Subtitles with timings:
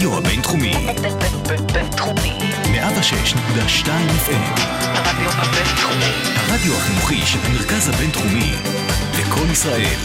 [0.00, 0.74] הרדיו הבינתחומי.
[1.72, 2.38] בינתחומי.
[2.64, 3.88] 106.2
[4.26, 4.60] FM.
[4.82, 6.12] הרדיו הבינתחומי.
[6.36, 8.52] הרדיו החינוכי של המרכז הבינתחומי.
[9.18, 9.96] לקול ישראל.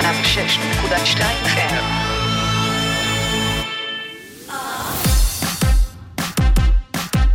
[0.00, 1.74] 106.2 FM.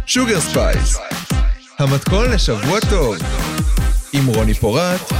[0.05, 0.97] Sugar Spice,
[1.79, 3.15] המתכון לשבוע טוב,
[4.13, 5.11] עם רוני פורט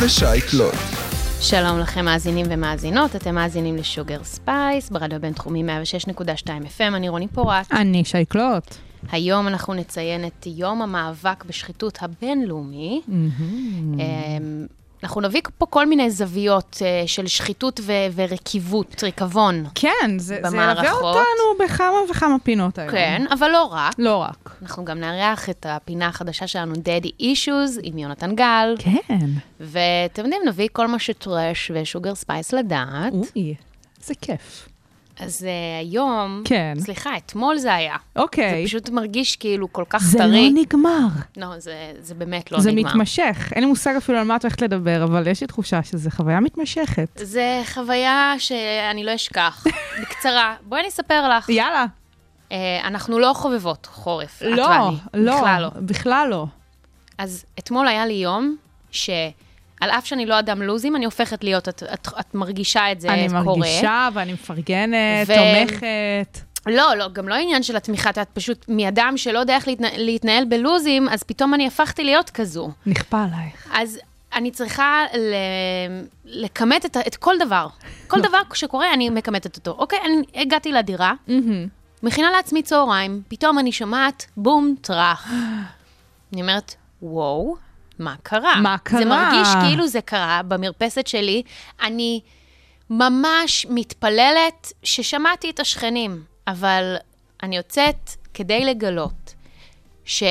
[0.00, 0.99] ושי קלוט.
[1.42, 5.62] שלום לכם מאזינים ומאזינות, אתם מאזינים ל Sugar Spice, ברדיו הבינתחומי
[6.08, 7.72] 106.2 FM, אני רוני פורט.
[7.72, 8.74] אני שי קלוט.
[9.12, 13.00] היום אנחנו נציין את יום המאבק בשחיתות הבינלאומי.
[13.08, 14.66] אמ,
[15.02, 19.64] אנחנו נביא פה כל מיני זוויות אה, של שחיתות ו- ורקיבות, ריקבון.
[19.74, 21.02] כן, זה, זה ילווה במערכות.
[21.02, 22.90] אותנו בכמה וכמה פינות היום.
[22.90, 23.94] כן, אבל לא רק.
[23.98, 24.56] לא רק.
[24.62, 28.74] אנחנו גם נארח את הפינה החדשה שלנו, Daddy Issues, עם יונתן גל.
[28.78, 29.18] כן.
[29.60, 33.12] ואתם יודעים, נביא כל מה שטרש ו Sugar Spice לדעת.
[33.12, 33.54] אוי,
[34.00, 34.68] איזה כיף.
[35.20, 35.46] אז uh,
[35.80, 36.74] היום, כן.
[36.78, 37.96] סליחה, אתמול זה היה.
[38.16, 38.62] אוקיי.
[38.62, 40.50] זה פשוט מרגיש כאילו כל כך זה טרי.
[40.50, 41.06] לא נגמר.
[41.36, 42.90] לא, זה, זה באמת לא זה נגמר.
[42.90, 43.52] מתמשך.
[43.54, 46.40] אין לי מושג אפילו על מה את הולכת לדבר, אבל יש לי תחושה שזו חוויה
[46.40, 47.08] מתמשכת.
[47.16, 49.64] זה חוויה שאני לא אשכח.
[50.02, 51.48] בקצרה, בואי אני אספר לך.
[51.48, 51.84] יאללה.
[52.48, 52.52] Uh,
[52.84, 54.96] אנחנו לא חובבות חורף, את לא, ואני.
[55.14, 55.36] לא.
[55.36, 55.68] בכלל לא.
[55.80, 56.46] בכלל לא.
[57.18, 58.56] אז אתמול היה לי יום
[58.90, 59.10] ש...
[59.80, 63.08] על אף שאני לא אדם לוזים, אני הופכת להיות, את, את, את מרגישה את זה
[63.08, 63.42] אני קורה.
[63.42, 66.38] מרגישה ואני מפרגנת, ו- תומכת.
[66.66, 70.44] לא, לא, גם לא עניין של התמיכה, את פשוט מאדם שלא יודע איך להתנה, להתנהל
[70.44, 72.70] בלוזים, אז פתאום אני הפכתי להיות כזו.
[72.86, 73.68] נכפה עלייך.
[73.72, 73.98] אז
[74.34, 75.34] אני צריכה ל...
[76.24, 77.66] לכמת את, את כל דבר.
[78.08, 79.70] כל דבר שקורה, אני מכמתת אותו.
[79.70, 81.12] אוקיי, אני הגעתי לדירה,
[82.02, 85.30] מכינה לעצמי צהריים, פתאום אני שומעת בום, טראח.
[86.32, 87.56] אני אומרת, וואו,
[88.00, 88.60] מה קרה?
[88.60, 89.04] מה זה קרה?
[89.04, 91.42] מרגיש כאילו זה קרה במרפסת שלי.
[91.82, 92.20] אני
[92.90, 96.96] ממש מתפללת ששמעתי את השכנים, אבל
[97.42, 99.34] אני יוצאת כדי לגלות
[100.04, 100.22] ש...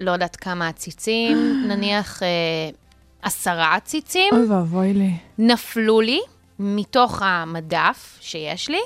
[0.00, 2.28] לא יודעת כמה עציצים, נניח אה,
[3.22, 5.10] עשרה עציצים, אוי ואבוי לי.
[5.38, 6.20] נפלו לי
[6.58, 8.80] מתוך המדף שיש לי,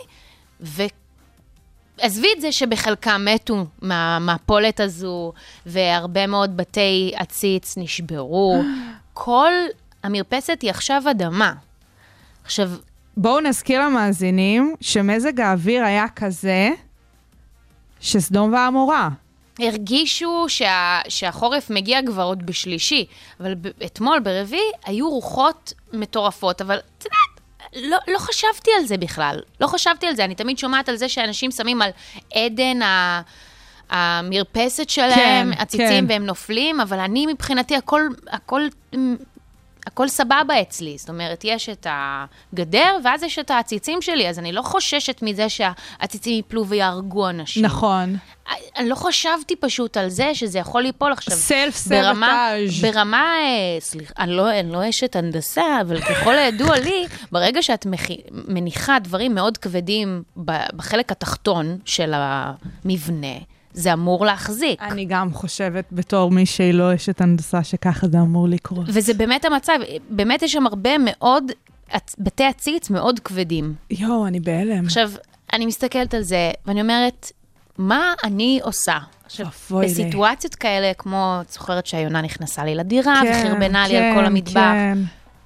[1.98, 5.32] ועזבי את זה שבחלקם מתו מהמפולת הזו,
[5.66, 8.62] והרבה מאוד בתי עציץ נשברו.
[9.14, 9.52] כל
[10.02, 11.52] המרפסת היא עכשיו אדמה.
[12.44, 12.70] עכשיו,
[13.16, 16.70] בואו נזכיר למאזינים שמזג האוויר היה כזה
[18.00, 19.08] שסדום ועמורה.
[19.58, 23.06] הרגישו שה, שהחורף מגיע כבר עוד בשלישי,
[23.40, 27.25] אבל ב, אתמול, ברביעי, היו רוחות מטורפות, אבל את יודעת,
[27.74, 29.40] לא, לא חשבתי על זה בכלל.
[29.60, 30.24] לא חשבתי על זה.
[30.24, 31.90] אני תמיד שומעת על זה שאנשים שמים על
[32.34, 33.20] עדן ה...
[33.90, 36.04] המרפסת שלהם, כן, עציצים, כן.
[36.08, 38.62] והם נופלים, אבל אני מבחינתי, הכל, הכל,
[39.86, 40.98] הכל סבבה אצלי.
[40.98, 45.48] זאת אומרת, יש את הגדר, ואז יש את העציצים שלי, אז אני לא חוששת מזה
[45.48, 47.64] שהעציצים ייפלו ויהרגו אנשים.
[47.64, 48.16] נכון.
[48.76, 51.36] אני לא חשבתי פשוט על זה שזה יכול ליפול עכשיו.
[51.36, 51.90] סלף סבטאז'.
[52.82, 57.86] ברמה, אה, סליחה, אני לא, אני לא אשת הנדסה, אבל ככל הידוע לי, ברגע שאת
[57.86, 60.22] מכי, מניחה דברים מאוד כבדים
[60.76, 63.36] בחלק התחתון של המבנה,
[63.76, 64.82] זה אמור להחזיק.
[64.82, 68.84] אני גם חושבת בתור מי שהיא לא אשת הנדסה שככה זה אמור לקרות.
[68.88, 69.78] וזה באמת המצב,
[70.10, 71.44] באמת יש שם הרבה מאוד
[72.18, 73.74] בתי עציץ מאוד כבדים.
[73.90, 74.84] יואו, אני בהלם.
[74.84, 75.10] עכשיו,
[75.52, 77.32] אני מסתכלת על זה, ואני אומרת,
[77.78, 78.98] מה אני עושה?
[79.24, 79.92] עכשיו, אבוי לי.
[79.92, 84.24] בסיטואציות כאלה, כמו, את זוכרת שהיונה נכנסה לי לדירה, כן, וחרבנה לי על כן, כל
[84.24, 84.98] המטבח, כן.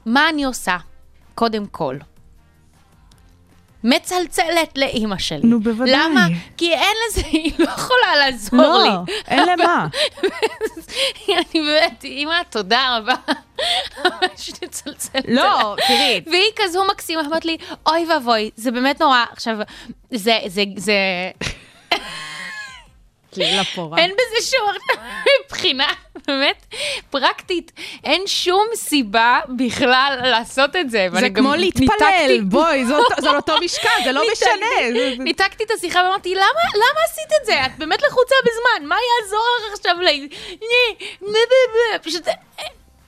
[0.06, 0.76] מה אני עושה?
[1.34, 1.96] קודם כל,
[3.84, 5.40] מצלצלת לאימא שלי.
[5.42, 5.94] נו, בוודאי.
[5.94, 6.26] למה?
[6.56, 9.14] כי אין לזה, היא לא יכולה לעזור לא, לי.
[9.28, 9.88] אין למה.
[11.28, 13.14] אני באמת, אימא, תודה רבה.
[14.04, 15.24] ממש מצלצלת.
[15.28, 16.20] לא, תראי.
[16.26, 19.24] והיא כזו מקסימה, אמרת לי, אוי ואבוי, זה באמת נורא.
[19.32, 19.56] עכשיו,
[20.10, 20.94] זה, זה, זה,
[23.30, 23.98] צלילה פורה.
[23.98, 24.72] אין בזה שום,
[25.44, 25.86] מבחינה
[26.26, 26.66] באמת
[27.10, 27.72] פרקטית,
[28.04, 31.08] אין שום סיבה בכלל לעשות את זה.
[31.20, 34.66] זה כמו להתפלל, בואי, זה אותו- משקל, זה לא משנה.
[35.18, 36.44] ניתקתי את השיחה ואמרתי, למה,
[36.74, 37.66] למה עשית את זה?
[37.66, 40.08] את באמת לחוצה בזמן, מה יעזור לך עכשיו ל...
[42.02, 42.34] פשוט, אה,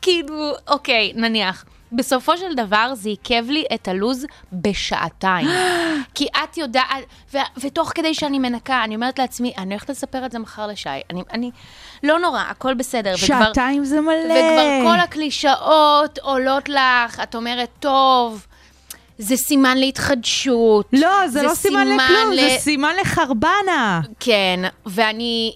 [0.02, 1.64] כאילו, אוקיי, נניח.
[1.92, 5.48] בסופו של דבר זה עיכב לי את הלו"ז בשעתיים.
[6.14, 6.86] כי את יודעת,
[7.34, 10.88] ו- ותוך כדי שאני מנקה, אני אומרת לעצמי, אני הולכת לספר את זה מחר לשי.
[11.10, 11.50] אני, אני,
[12.02, 13.14] לא נורא, הכל בסדר.
[13.14, 14.14] וכבר- שעתיים זה מלא.
[14.14, 18.46] וכבר כל הקלישאות עולות לך, את אומרת, טוב,
[19.18, 20.88] זה סימן להתחדשות.
[20.92, 24.00] לא, זה לא סימן לכלום, ל- זה סימן לחרבנה.
[24.20, 25.52] כן, ואני...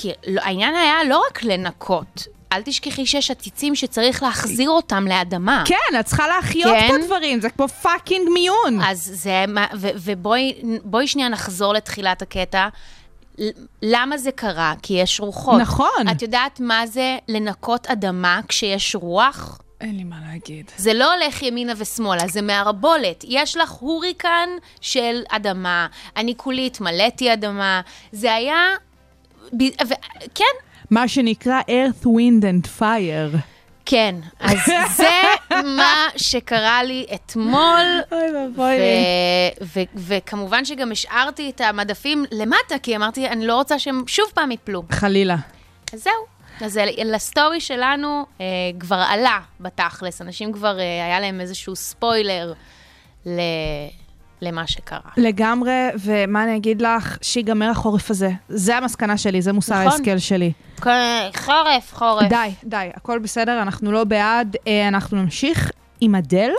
[0.00, 5.62] כי העניין היה לא רק לנקות, אל תשכחי שיש עציצים שצריך להחזיר אותם לאדמה.
[5.66, 6.88] כן, את צריכה להחיות כן.
[6.88, 8.80] פה דברים, זה כמו fucking מיון.
[8.82, 9.44] אז זה,
[9.76, 10.54] ו- ובואי
[10.84, 12.68] בואי שנייה נחזור לתחילת הקטע.
[13.82, 14.74] למה זה קרה?
[14.82, 15.60] כי יש רוחות.
[15.60, 16.08] נכון.
[16.10, 19.60] את יודעת מה זה לנקות אדמה כשיש רוח?
[19.80, 20.70] אין לי מה להגיד.
[20.76, 23.24] זה לא הולך ימינה ושמאלה, זה מערבולת.
[23.28, 24.48] יש לך הוריקן
[24.80, 25.86] של אדמה,
[26.16, 27.80] אני כולי התמלאתי אדמה.
[28.12, 28.56] זה היה...
[29.52, 29.62] ב...
[29.62, 29.94] ו...
[30.34, 30.44] כן,
[30.90, 33.36] מה שנקרא earth, wind and fire.
[33.86, 34.14] כן.
[34.40, 34.58] אז
[34.96, 35.08] זה
[35.64, 37.86] מה שקרה לי אתמול.
[38.12, 39.86] אוי ואבוי לי.
[39.96, 44.82] וכמובן שגם השארתי את המדפים למטה, כי אמרתי, אני לא רוצה שהם שוב פעם יפלו.
[44.90, 45.36] חלילה.
[45.92, 46.12] אז זהו.
[46.66, 48.46] אז לסטורי שלנו אה,
[48.80, 52.52] כבר עלה בתכלס, אנשים כבר, אה, היה להם איזשהו ספוילר
[53.26, 53.40] ל-
[54.40, 55.10] למה שקרה.
[55.16, 57.18] לגמרי, ומה אני אגיד לך?
[57.22, 58.30] שיגמר החורף הזה.
[58.48, 59.86] זה המסקנה שלי, זה מוסר נכון.
[59.86, 60.52] ההשכל שלי.
[61.36, 62.28] חורף, חורף.
[62.28, 65.70] די, די, הכל בסדר, אנחנו לא בעד, אה, אנחנו נמשיך
[66.00, 66.50] עם אדל.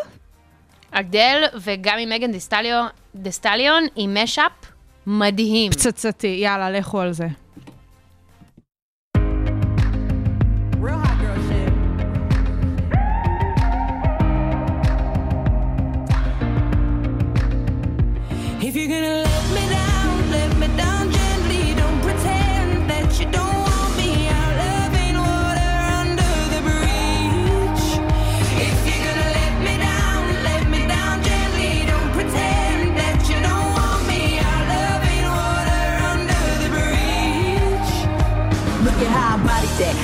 [0.92, 4.52] אדל וגם עם מגן דיסטליון, דיסטליון עם משאפ
[5.08, 5.72] מדהים.
[5.72, 7.28] פצצתי, יאללה, לכו על זה.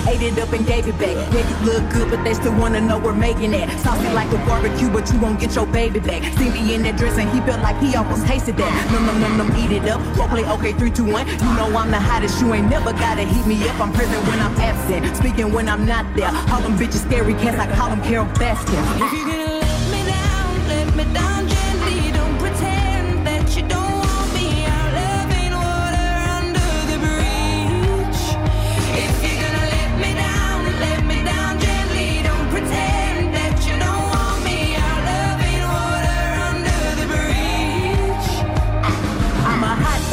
[0.07, 1.15] Ate it up and gave it back.
[1.33, 3.69] You look good, but they still wanna know we're making it.
[3.79, 6.21] Saucy like a barbecue, but you won't get your baby back.
[6.37, 8.71] See me in that dress and he felt like he almost tasted that.
[8.91, 9.99] No, no, no, no, eat it up.
[10.15, 11.27] Go play okay, three, two, one.
[11.27, 12.39] You know I'm the hottest.
[12.41, 13.79] You ain't never gotta heat me up.
[13.79, 15.17] I'm present when I'm absent.
[15.17, 16.29] Speaking when I'm not there.
[16.51, 17.57] All them bitches scary cats.
[17.57, 18.77] I call them Carol Baskin.
[19.01, 21.44] If you're gonna let me down, let me down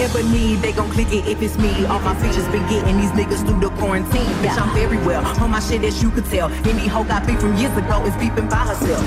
[0.03, 1.85] hot ebony, they gon' click it if it's me.
[1.87, 4.27] All my features been getting these niggas through the quarantine.
[4.43, 6.51] Bitch, I'm very well on my shit as you could tell.
[6.67, 9.05] Any hoe got beef from years ago is beefing by herself.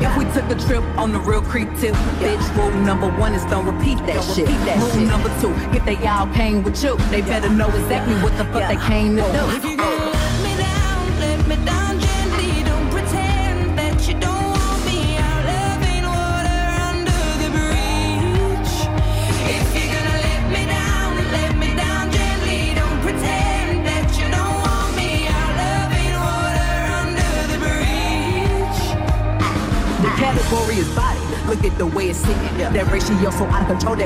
[0.00, 3.44] If we took a trip on the real creep tip, bitch, rule number one is
[3.46, 4.48] don't repeat that shit.
[4.48, 8.44] rule number two, if they all came with you, they better know exactly what the
[8.46, 10.25] fuck they came to do.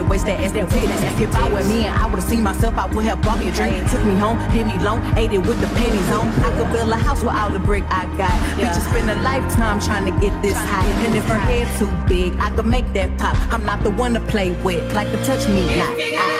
[0.00, 1.20] That waist, that ass, that.
[1.20, 3.52] If I were me and I would've seen myself, I would have bought me a
[3.52, 3.76] drink.
[3.90, 6.28] Took me home, did me long, ate it with the pennies on.
[6.40, 8.32] I could build a house with all the brick I got.
[8.56, 10.86] Bitches spend a lifetime trying to get this high.
[11.04, 13.36] And if her head too big, I could make that pop.
[13.52, 16.39] I'm not the one to play with, like to touch me not.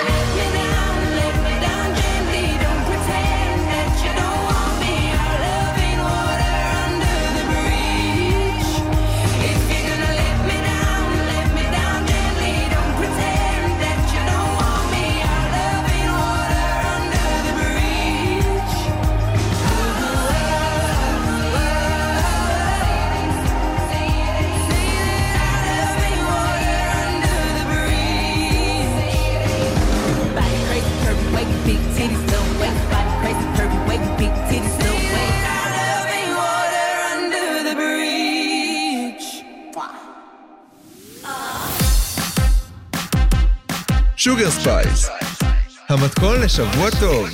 [46.23, 47.29] המתכון לשבוע טוב.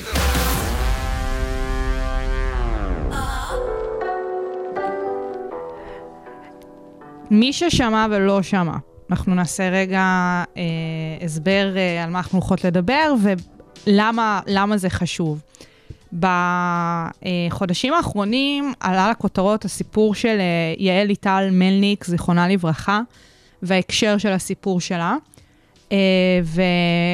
[7.31, 8.77] מי ששמע ולא שמע,
[9.11, 10.03] אנחנו נעשה רגע
[10.57, 10.63] אה,
[11.25, 15.43] הסבר אה, על מה אנחנו הולכות לדבר ולמה למה זה חשוב.
[16.13, 23.01] בחודשים האחרונים עלה לכותרות הסיפור של אה, יעל ליטל מלניק, זיכרונה לברכה,
[23.63, 25.17] וההקשר של הסיפור שלה.
[25.93, 26.41] אה,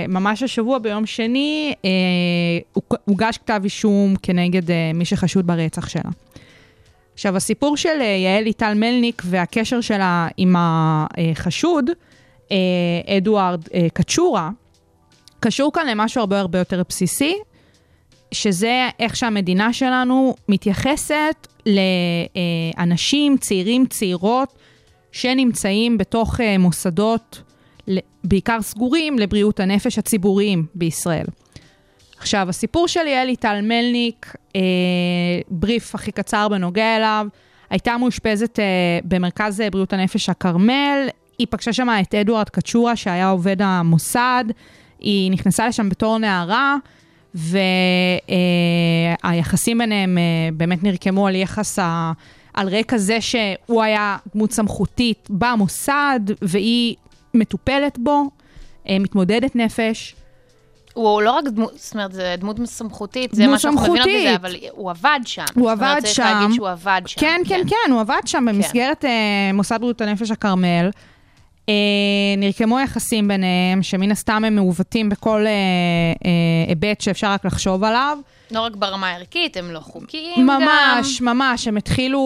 [0.08, 1.90] וממש השבוע, ביום שני, אה,
[2.72, 6.10] הוג- הוגש כתב אישום כנגד אה, מי שחשוד ברצח שלה.
[7.14, 11.90] עכשיו, הסיפור של יעל ליטל מלניק והקשר שלה עם החשוד,
[13.06, 13.60] אדוארד
[13.92, 14.50] קצ'ורה,
[15.40, 17.36] קשור כאן למשהו הרבה הרבה יותר בסיסי,
[18.32, 21.46] שזה איך שהמדינה שלנו מתייחסת
[22.76, 24.48] לאנשים, צעירים, צעירות,
[25.12, 27.42] שנמצאים בתוך מוסדות,
[28.24, 31.26] בעיקר סגורים, לבריאות הנפש הציבוריים בישראל.
[32.18, 34.60] עכשיו, הסיפור של יעלי טל מלניק, אה,
[35.48, 37.26] בריף הכי קצר בנוגע אליו,
[37.70, 38.64] הייתה מאושפזת אה,
[39.04, 41.08] במרכז אה, בריאות הנפש הכרמל,
[41.38, 44.44] היא פגשה שם את אדוארד קצ'ורה, שהיה עובד המוסד,
[45.00, 46.76] היא נכנסה לשם בתור נערה,
[49.24, 50.22] והיחסים ביניהם אה,
[50.52, 52.12] באמת נרקמו על יחס ה...
[52.54, 56.94] על רקע זה שהוא היה דמות סמכותית במוסד, והיא
[57.34, 58.30] מטופלת בו,
[58.88, 60.14] אה, מתמודדת נפש.
[60.94, 64.08] הוא לא רק דמות, זאת אומרת, זה דמות סמכותית, זה מה שאנחנו מבינות.
[64.08, 65.44] בזה, אבל הוא עבד שם.
[65.54, 66.22] הוא זאת אומרת, עבד צריך שם.
[66.22, 67.20] להגיד שהוא עבד שם.
[67.20, 70.90] כן, כן, כן, הוא עבד שם במסגרת אה, מוסד בריאות הנפש הכרמל.
[71.68, 71.74] אה,
[72.38, 75.46] נרקמו יחסים ביניהם, שמן הסתם הם מעוותים בכל
[76.68, 78.18] היבט שאפשר רק לחשוב עליו.
[78.52, 80.46] לא רק ברמה הערכית, הם לא חוקיים גם.
[80.46, 82.20] ממש, ממש, הם התחילו,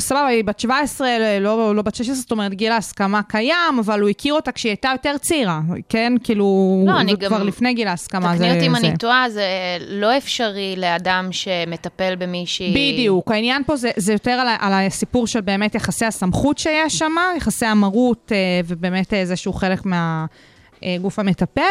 [0.00, 1.08] סבבה, היא בת 17,
[1.40, 4.88] לא, לא בת 16, זאת אומרת, גיל ההסכמה קיים, אבל הוא הכיר אותה כשהיא הייתה
[4.92, 6.12] יותר צעירה, כן?
[6.24, 6.46] כאילו,
[6.86, 8.34] לא, אני גם- כבר לפני גיל ההסכמה.
[8.34, 8.86] תקני אותי אם זה.
[8.88, 9.46] אני טועה, זה
[9.88, 12.70] לא אפשרי לאדם שמטפל במישהי...
[12.92, 17.12] בדיוק, העניין פה זה, זה יותר על, על הסיפור של באמת יחסי הסמכות שיש שם,
[17.36, 21.62] יחסי המרות, אה, ובאמת אה, זה שהוא חלק מהגוף המטפל.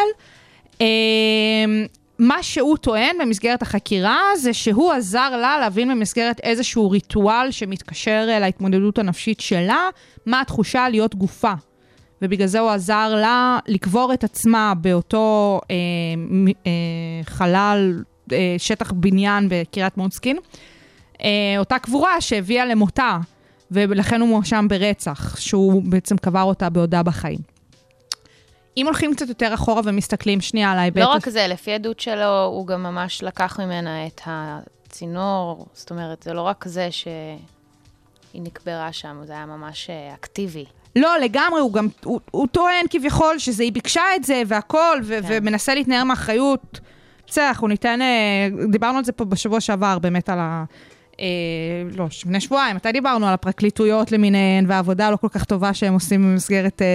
[2.20, 8.40] מה שהוא טוען במסגרת החקירה זה שהוא עזר לה להבין במסגרת איזשהו ריטואל שמתקשר אה,
[8.40, 9.90] להתמודדות הנפשית שלה,
[10.26, 11.54] מה התחושה להיות גופה.
[12.22, 15.76] ובגלל זה הוא עזר לה לקבור את עצמה באותו אה,
[16.68, 20.38] אה, חלל, אה, שטח בניין בקריית מוצקין.
[21.22, 23.18] אה, אותה קבורה שהביאה למותה,
[23.72, 27.55] ולכן הוא מואשם ברצח, שהוא בעצם קבר אותה בעודה בחיים.
[28.78, 31.02] אם הולכים קצת יותר אחורה ומסתכלים שנייה על ההיבט...
[31.02, 36.24] לא רק זה, לפי עדות שלו, הוא גם ממש לקח ממנה את הצינור, זאת אומרת,
[36.24, 37.12] זה לא רק זה שהיא
[38.34, 40.66] נקברה שם, זה היה ממש אה, אקטיבי.
[40.96, 45.18] לא, לגמרי, הוא גם, הוא, הוא טוען כביכול שזה, היא ביקשה את זה והכל, ו-
[45.22, 45.28] כן.
[45.28, 46.80] ומנסה להתנער מאחריות.
[47.28, 50.64] בסדר, אנחנו ניתן, אה, דיברנו על זה פה בשבוע שעבר, באמת על ה...
[51.20, 51.26] אה,
[51.96, 56.24] לא, לפני שבועיים, מתי דיברנו על הפרקליטויות למיניהן, והעבודה הלא כל כך טובה שהם עושים
[56.24, 56.88] במסגרת, אה,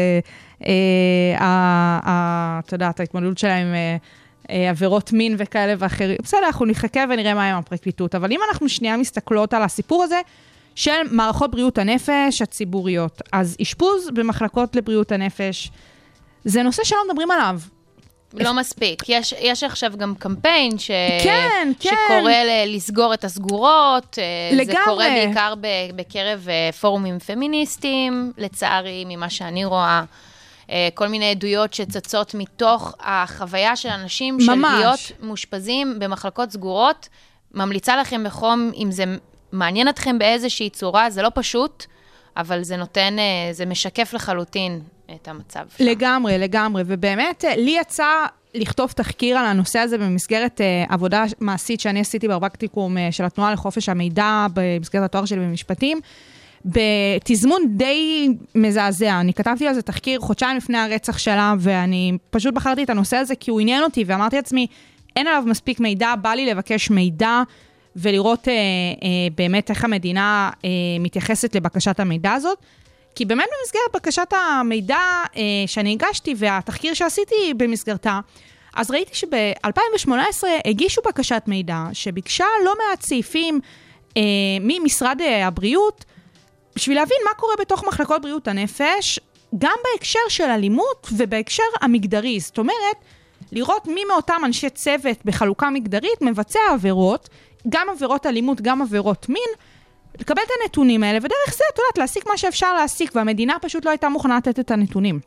[0.66, 3.96] אה, ה- ה- את יודעת, ההתמודדות שלהם אה,
[4.50, 6.16] אה, עבירות מין וכאלה ואחרים.
[6.22, 8.14] בסדר, אנחנו נחכה ונראה מה עם הפרקליטות.
[8.14, 10.20] אבל אם אנחנו שנייה מסתכלות על הסיפור הזה,
[10.74, 13.22] של מערכות בריאות הנפש הציבוריות.
[13.32, 15.70] אז אשפוז במחלקות לבריאות הנפש,
[16.44, 17.60] זה נושא שלא מדברים עליו.
[18.34, 19.02] לא מספיק.
[19.08, 20.90] יש, יש עכשיו גם קמפיין ש...
[21.24, 21.90] כן, כן.
[21.90, 24.18] שקורא ל- לסגור את הסגורות.
[24.18, 24.84] אה, זה לגמרי.
[24.84, 30.02] קורה בעיקר ב- בקרב אה, פורומים פמיניסטיים, לצערי, ממה שאני רואה.
[30.70, 34.78] אה, כל מיני עדויות שצצות מתוך החוויה של אנשים של ממש.
[34.80, 37.08] להיות מאושפזים במחלקות סגורות.
[37.54, 39.04] ממליצה לכם בחום, אם זה
[39.52, 41.86] מעניין אתכם באיזושהי צורה, זה לא פשוט,
[42.36, 43.16] אבל זה נותן,
[43.52, 44.80] זה משקף לחלוטין
[45.14, 45.60] את המצב.
[45.76, 45.84] שם.
[45.84, 46.82] לגמרי, לגמרי.
[46.86, 52.28] ובאמת, אה, לי יצא לכתוב תחקיר על הנושא הזה במסגרת אה, עבודה מעשית שאני עשיתי
[52.28, 56.00] בפרקטיקום אה, של התנועה לחופש המידע במסגרת התואר שלי במשפטים.
[56.64, 59.20] בתזמון די מזעזע.
[59.20, 63.34] אני כתבתי על זה תחקיר חודשיים לפני הרצח שלה, ואני פשוט בחרתי את הנושא הזה
[63.34, 64.66] כי הוא עניין אותי, ואמרתי לעצמי,
[65.16, 67.42] אין עליו מספיק מידע, בא לי לבקש מידע
[67.96, 72.58] ולראות אה, אה, באמת איך המדינה אה, מתייחסת לבקשת המידע הזאת.
[73.14, 74.98] כי באמת במסגרת בקשת המידע
[75.36, 78.20] אה, שאני הגשתי והתחקיר שעשיתי במסגרתה,
[78.74, 80.12] אז ראיתי שב-2018
[80.64, 83.60] הגישו בקשת מידע שביקשה לא מעט סעיפים
[84.16, 84.22] אה,
[84.60, 86.04] ממשרד אה, הבריאות,
[86.76, 89.20] בשביל להבין מה קורה בתוך מחלקות בריאות הנפש,
[89.58, 92.40] גם בהקשר של אלימות ובהקשר המגדרי.
[92.40, 92.96] זאת אומרת,
[93.52, 97.28] לראות מי מאותם אנשי צוות בחלוקה מגדרית מבצע עבירות,
[97.68, 99.48] גם עבירות אלימות, גם עבירות מין,
[100.18, 103.90] לקבל את הנתונים האלה, ודרך זה, את יודעת, להסיק מה שאפשר להסיק, והמדינה פשוט לא
[103.90, 105.20] הייתה מוכנה לתת את הנתונים.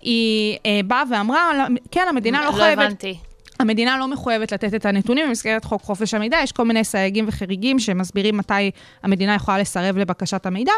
[0.00, 2.82] היא אה, באה ואמרה, כן, המדינה לא, לא חייבת...
[2.82, 3.18] הבנתי.
[3.60, 7.78] המדינה לא מחויבת לתת את הנתונים במסגרת חוק חופש המידע, יש כל מיני סייגים וחריגים
[7.78, 8.70] שמסבירים מתי
[9.02, 10.72] המדינה יכולה לסרב לבקשת המידע,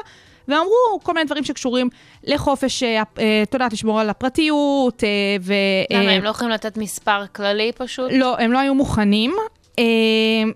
[0.49, 1.89] ואמרו כל מיני דברים שקשורים
[2.25, 5.03] לחופש, אה, אה, את יודעת, לשמור על הפרטיות,
[5.41, 5.53] ו...
[5.91, 8.11] למה, הם לא יכולים לתת מספר כללי פשוט?
[8.13, 9.35] לא, הם לא היו מוכנים.
[9.79, 9.85] אה,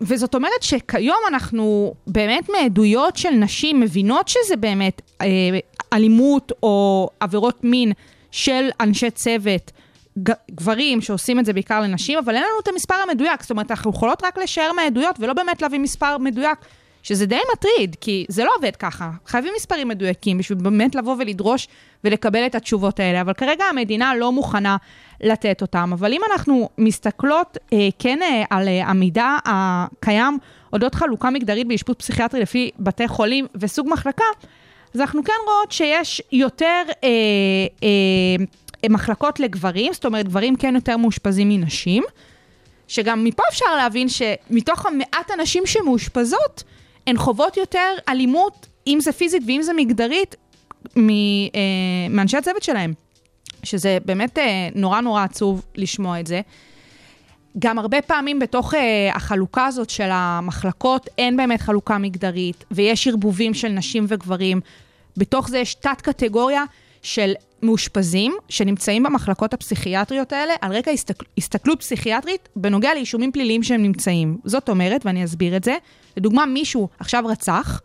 [0.01, 5.27] וזאת אומרת שכיום אנחנו באמת מעדויות של נשים מבינות שזה באמת אה,
[5.93, 7.93] אלימות או עבירות מין
[8.31, 9.73] של אנשי צוות,
[10.51, 13.43] גברים שעושים את זה בעיקר לנשים, אבל אין לנו את המספר המדויק.
[13.43, 16.59] זאת אומרת, אנחנו יכולות רק לשער מהעדויות ולא באמת להביא מספר מדויק
[17.03, 19.11] שזה די מטריד, כי זה לא עובד ככה.
[19.27, 21.69] חייבים מספרים מדויקים בשביל באמת לבוא ולדרוש
[22.05, 24.77] ולקבל את התשובות האלה, אבל כרגע המדינה לא מוכנה
[25.21, 25.91] לתת אותם.
[25.93, 30.39] אבל אם אנחנו מסתכלות אה, כן אה, על אה, המידע הקיים
[30.73, 34.25] אודות חלוקה מגדרית באשפוז פסיכיאטרי לפי בתי חולים וסוג מחלקה,
[34.95, 37.09] אז אנחנו כן רואות שיש יותר אה,
[37.83, 42.05] אה, מחלקות לגברים, זאת אומרת, גברים כן יותר מאושפזים מנשים,
[42.89, 46.63] שגם מפה אפשר להבין שמתוך המעט הנשים שמאושפזות,
[47.07, 50.37] הן חוות יותר אלימות, אם זה פיזית ואם זה מגדרית,
[50.97, 51.61] מ, אה,
[52.11, 52.93] מאנשי הצוות שלהם.
[53.63, 56.41] שזה באמת אה, נורא נורא עצוב לשמוע את זה.
[57.59, 63.55] גם הרבה פעמים בתוך אה, החלוקה הזאת של המחלקות אין באמת חלוקה מגדרית, ויש ערבובים
[63.55, 64.61] של נשים וגברים.
[65.17, 66.65] בתוך זה יש תת-קטגוריה
[67.03, 73.83] של מאושפזים שנמצאים במחלקות הפסיכיאטריות האלה על רקע הסתכל, הסתכלות פסיכיאטרית בנוגע לאישומים פליליים שהם
[73.83, 74.39] נמצאים.
[74.45, 75.77] זאת אומרת, ואני אסביר את זה,
[76.17, 77.81] לדוגמה מישהו עכשיו רצח,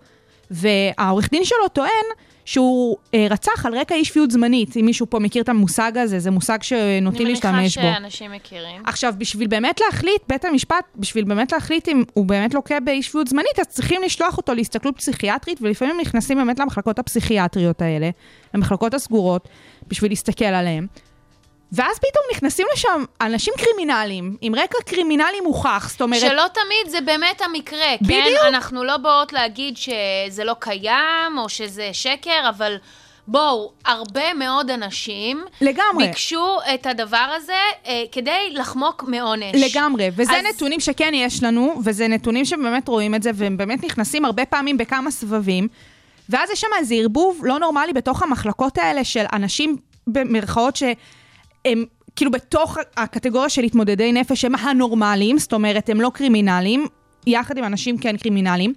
[0.51, 2.05] והעורך דין שלו טוען
[2.45, 4.77] שהוא אה, רצח על רקע אי שפיות זמנית.
[4.77, 7.81] אם מישהו פה מכיר את המושג הזה, זה מושג שנוטים להשתמש בו.
[7.81, 8.81] אני מניחה שאנשים מכירים.
[8.85, 13.27] עכשיו, בשביל באמת להחליט, בית המשפט, בשביל באמת להחליט אם הוא באמת לוקה באי שפיות
[13.27, 18.09] זמנית, אז צריכים לשלוח אותו להסתכלות פסיכיאטרית, ולפעמים נכנסים באמת למחלקות הפסיכיאטריות האלה,
[18.53, 19.47] למחלקות הסגורות,
[19.87, 20.87] בשביל להסתכל עליהם.
[21.75, 26.22] ואז פתאום נכנסים לשם אנשים קרימינליים, עם רקע קרימינלי מוכח, זאת אומרת...
[26.22, 28.05] שלא תמיד זה באמת המקרה, כן?
[28.05, 28.41] בדיוק.
[28.48, 32.75] אנחנו לא באות להגיד שזה לא קיים, או שזה שקר, אבל
[33.27, 35.46] בואו, הרבה מאוד אנשים...
[35.62, 36.08] לגמרי.
[36.08, 37.53] ביקשו את הדבר הזה
[37.88, 39.55] אה, כדי לחמוק מעונש.
[39.55, 43.84] לגמרי, וזה אז- נתונים שכן יש לנו, וזה נתונים שבאמת רואים את זה, והם באמת
[43.84, 45.67] נכנסים הרבה פעמים בכמה סבבים,
[46.29, 49.77] ואז יש שם איזה ערבוב לא נורמלי בתוך המחלקות האלה של אנשים
[50.08, 50.75] במרכאות
[51.65, 56.86] שהם כאילו בתוך הקטגוריה של התמודדי נפש הם הנורמליים, זאת אומרת, הם לא קרימינליים,
[57.27, 58.74] יחד עם אנשים כן קרימינליים.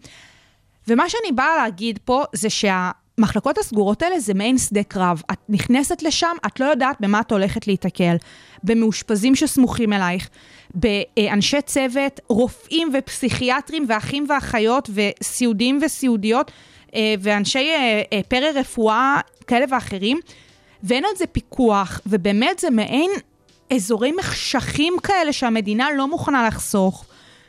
[0.89, 5.23] ומה שאני באה להגיד פה זה שהמחלקות הסגורות האלה זה מעין שדה קרב.
[5.33, 8.17] את נכנסת לשם, את לא יודעת במה את הולכת להיתקל.
[8.65, 10.29] במאושפזים שסמוכים אלייך,
[10.75, 16.51] באנשי צוות, רופאים ופסיכיאטרים ואחים ואחיות וסיעודים וסיעודיות
[16.95, 20.21] אה, ואנשי אה, אה, פרא-רפואה כאלה ואחרים,
[20.83, 23.11] ואין על זה פיקוח, ובאמת זה מעין
[23.73, 27.05] אזורי מחשכים כאלה שהמדינה לא מוכנה לחסוך.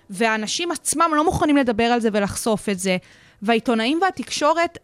[0.09, 2.97] והאנשים עצמם לא מוכנים לדבר על זה ולחשוף את זה.
[3.41, 4.77] והעיתונאים והתקשורת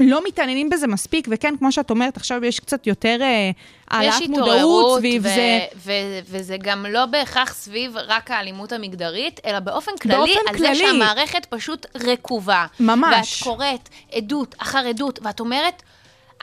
[0.00, 3.50] לא מתעניינים בזה מספיק, וכן, כמו שאת אומרת, עכשיו יש קצת יותר אה,
[3.88, 5.58] העלאת מודעות סביב ו- זה.
[5.76, 10.74] ו- וזה גם לא בהכרח סביב רק האלימות המגדרית, אלא באופן כללי, באופן על כללי.
[10.74, 12.66] זה שהמערכת פשוט רקובה.
[12.80, 13.42] ממש.
[13.42, 15.82] ואת קוראת עדות אחר עדות, ואת אומרת,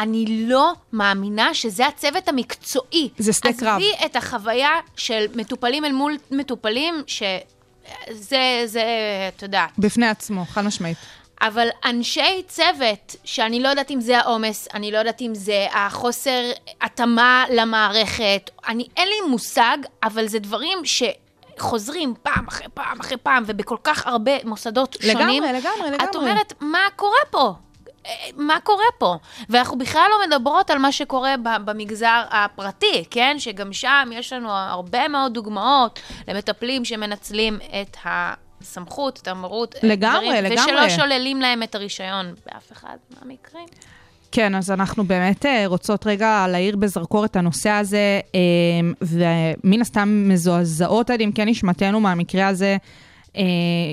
[0.01, 3.09] אני לא מאמינה שזה הצוות המקצועי.
[3.17, 3.67] זה שדה קרב.
[3.67, 8.83] עזבי את החוויה של מטופלים אל מול מטופלים, שזה, זה,
[9.35, 10.97] את יודעת, בפני עצמו, חד משמעית.
[11.41, 16.51] אבל אנשי צוות, שאני לא יודעת אם זה העומס, אני לא יודעת אם זה החוסר
[16.81, 23.43] התאמה למערכת, אני, אין לי מושג, אבל זה דברים שחוזרים פעם אחרי פעם אחרי פעם,
[23.47, 25.43] ובכל כך הרבה מוסדות לגמרי, שונים.
[25.43, 26.03] לגמרי, לגמרי.
[26.03, 27.53] את אומרת, מה קורה פה?
[28.37, 29.15] מה קורה פה?
[29.49, 33.35] ואנחנו בכלל לא מדברות על מה שקורה במגזר הפרטי, כן?
[33.39, 40.43] שגם שם יש לנו הרבה מאוד דוגמאות למטפלים שמנצלים את הסמכות, את המרות, לגמרי, דברים,
[40.43, 40.73] לגמרי.
[40.73, 43.65] ושלא שוללים להם את הרישיון באף אחד מהמקרים.
[44.31, 48.39] כן, אז אנחנו באמת אה, רוצות רגע להאיר בזרקור את הנושא הזה, אה,
[49.01, 52.77] ומן הסתם מזועזעות עד עמקי נשמתנו מהמקרה הזה.
[53.37, 53.43] אה,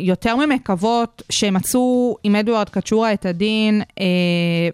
[0.01, 3.83] יותר ממקוות שמצאו עם אדוארד קצ'ורה את הדין.
[4.01, 4.05] אה,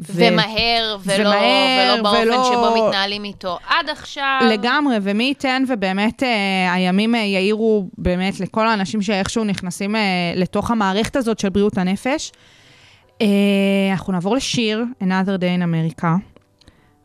[0.00, 3.58] ו- ומהר, ולא, ומהר, ולא באופן ולא- שבו מתנהלים איתו.
[3.68, 4.40] עד עכשיו...
[4.52, 10.00] לגמרי, ומי ייתן ובאמת אה, הימים אה, יאירו באמת לכל האנשים שאיכשהו נכנסים אה,
[10.36, 12.32] לתוך המערכת הזאת של בריאות הנפש.
[13.22, 13.26] אה,
[13.92, 15.62] אנחנו נעבור לשיר, Another Day in
[16.00, 16.06] America,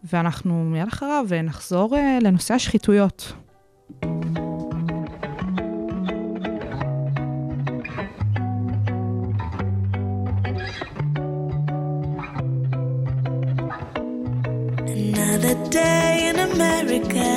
[0.04, 3.34] ואנחנו מיד אחריו אה, נחזור אה, לנושא השחיתויות.
[15.12, 17.28] Another day in America,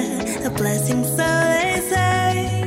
[0.44, 2.66] a blessing, so they say.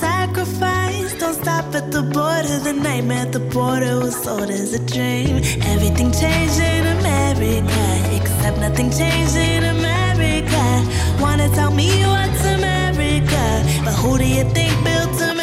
[0.00, 2.58] Sacrifice, don't stop at the border.
[2.58, 5.44] The nightmare at the border was sold as a dream.
[5.74, 7.84] Everything changed in America,
[8.16, 10.64] except nothing changed in America.
[11.20, 13.44] Wanna tell me what's America,
[13.84, 15.39] but who do you think built America?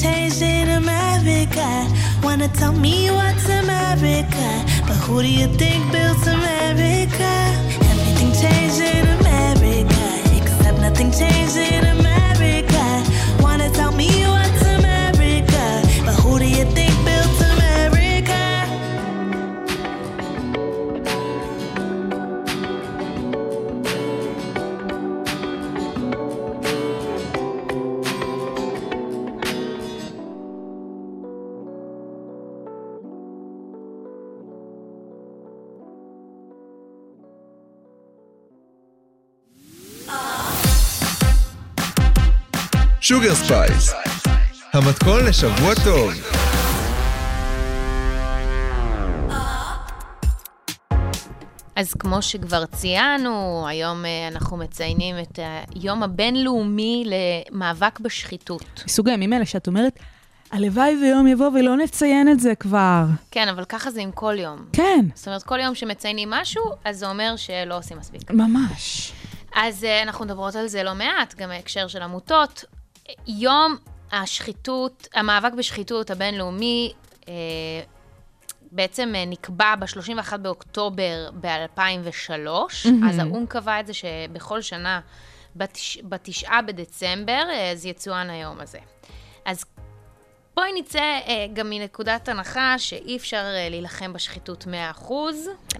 [0.00, 1.68] Changed in America.
[2.22, 4.48] Wanna tell me what's America,
[4.86, 7.32] but who do you think built America?
[7.90, 10.06] Everything changed in America,
[10.40, 11.97] except nothing changed in America.
[43.08, 43.92] Sugar Spice,
[44.72, 46.12] המתכון לשבוע טוב.
[51.76, 55.38] אז כמו שכבר ציינו, היום אה, אנחנו מציינים את
[55.74, 58.82] היום הבינלאומי למאבק בשחיתות.
[58.86, 59.98] מסוג הימים האלה שאת אומרת,
[60.50, 63.04] הלוואי ויום יבוא ולא נציין את זה כבר.
[63.30, 64.58] כן, אבל ככה זה עם כל יום.
[64.72, 68.30] כן, זאת אומרת, כל יום שמציינים משהו, אז זה אומר שלא עושים מספיק.
[68.30, 69.12] ממש.
[69.54, 72.64] אז אה, אנחנו מדברות על זה לא מעט, גם בהקשר של עמותות.
[73.26, 73.76] יום
[74.12, 76.92] השחיתות, המאבק בשחיתות הבינלאומי,
[77.28, 77.32] אה,
[78.72, 82.48] בעצם אה, נקבע ב-31 באוקטובר ב-2003,
[83.08, 85.00] אז האו"ם קבע את זה שבכל שנה,
[85.56, 85.98] בתש...
[86.02, 88.78] בתשעה בדצמבר, אה, אז יצוין היום הזה.
[89.44, 89.64] אז
[90.58, 94.66] בואי נצא אה, גם מנקודת הנחה שאי אפשר אה, להילחם בשחיתות
[95.00, 95.12] 100%.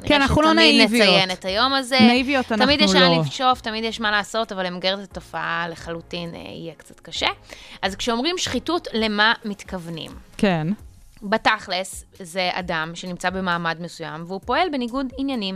[0.02, 1.08] כן, אנחנו לא שתמיד נאיביות.
[1.08, 1.98] נציין את היום הזה.
[2.00, 3.00] נאיביות אנחנו תמיד יש לא.
[3.00, 7.26] לאן לשאוף, תמיד יש מה לעשות, אבל למגר את התופעה לחלוטין אה, יהיה קצת קשה.
[7.82, 10.10] אז כשאומרים שחיתות, למה מתכוונים?
[10.36, 10.66] כן.
[11.22, 15.54] בתכלס, זה אדם שנמצא במעמד מסוים, והוא פועל בניגוד עניינים.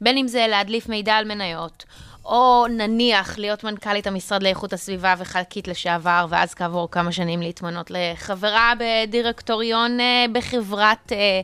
[0.00, 1.84] בין אם זה להדליף מידע על מניות,
[2.28, 8.72] או נניח להיות מנכ"לית המשרד לאיכות הסביבה וחלקית לשעבר, ואז כעבור כמה שנים להתמנות לחברה
[8.78, 11.40] בדירקטוריון אה, בחברת אה,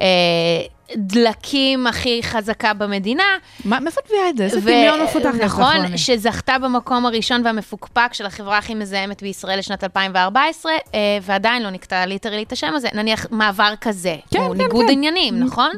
[0.00, 3.36] אה, דלקים הכי חזקה במדינה.
[3.64, 4.44] מה, מאיפה את מביאה את זה?
[4.44, 5.96] איזה דמיון מפותח לך, נכון.
[5.96, 12.06] שזכתה במקום הראשון והמפוקפק של החברה הכי מזהמת בישראל לשנת 2014, אה, ועדיין לא נקטע
[12.06, 14.16] ליטרלי את השם הזה, נניח מעבר כזה.
[14.30, 14.92] כן, הוא כן, ניגוד כן.
[14.92, 15.70] עניינים, נכון?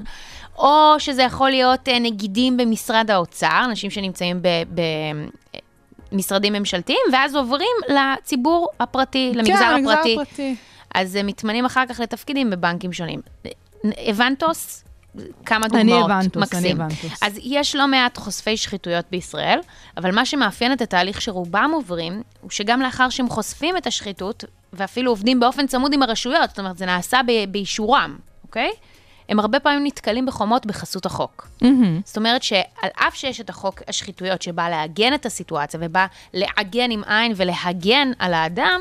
[0.58, 4.42] או שזה יכול להיות אה, נגידים במשרד האוצר, אנשים שנמצאים
[6.12, 10.14] במשרדים ממשלתיים, ואז עוברים לציבור הפרטי, למגזר כן, למגזר הפרטי.
[10.22, 10.56] הפרטי.
[10.94, 13.20] אז הם מתמנים אחר כך לתפקידים בבנקים שונים.
[13.84, 14.84] הבנטוס?
[15.46, 16.10] כמה אני דוגמאות.
[16.10, 16.80] הבנטוס, אני מקסים.
[16.80, 17.22] הבנטוס.
[17.22, 19.60] אז יש לא מעט חושפי שחיתויות בישראל,
[19.96, 25.10] אבל מה שמאפיין את התהליך שרובם עוברים, הוא שגם לאחר שהם חושפים את השחיתות, ואפילו
[25.10, 28.70] עובדים באופן צמוד עם הרשויות, זאת אומרת, זה נעשה ב- באישורם, אוקיי?
[29.28, 31.48] הם הרבה פעמים נתקלים בחומות בחסות החוק.
[31.62, 32.00] מהמם.
[32.04, 37.02] זאת אומרת שעל אף שיש את החוק השחיתויות שבא לעגן את הסיטואציה ובא לעגן עם
[37.06, 38.80] עין ולהגן על האדם,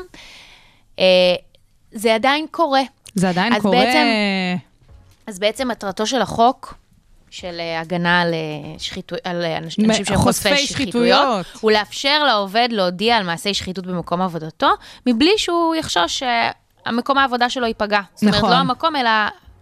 [0.98, 1.04] אה,
[1.92, 2.80] זה עדיין קורה.
[3.14, 3.76] זה עדיין אז קורה...
[3.76, 4.06] בעצם-
[5.26, 6.74] אז בעצם מטרתו של החוק,
[7.30, 9.16] של אה, הגנה על, אה, שחיתו...
[9.24, 11.46] על אה, אנשים שהם חושפי שחיתויות.
[11.60, 14.68] הוא לאפשר לעובד להודיע על מעשי שחיתות במקום עבודתו,
[15.06, 16.22] מבלי שהוא יחשוש
[16.86, 18.00] שהמקום העבודה שלו ייפגע.
[18.14, 18.50] זאת אומרת, נכון.
[18.50, 19.10] לא המקום, אלא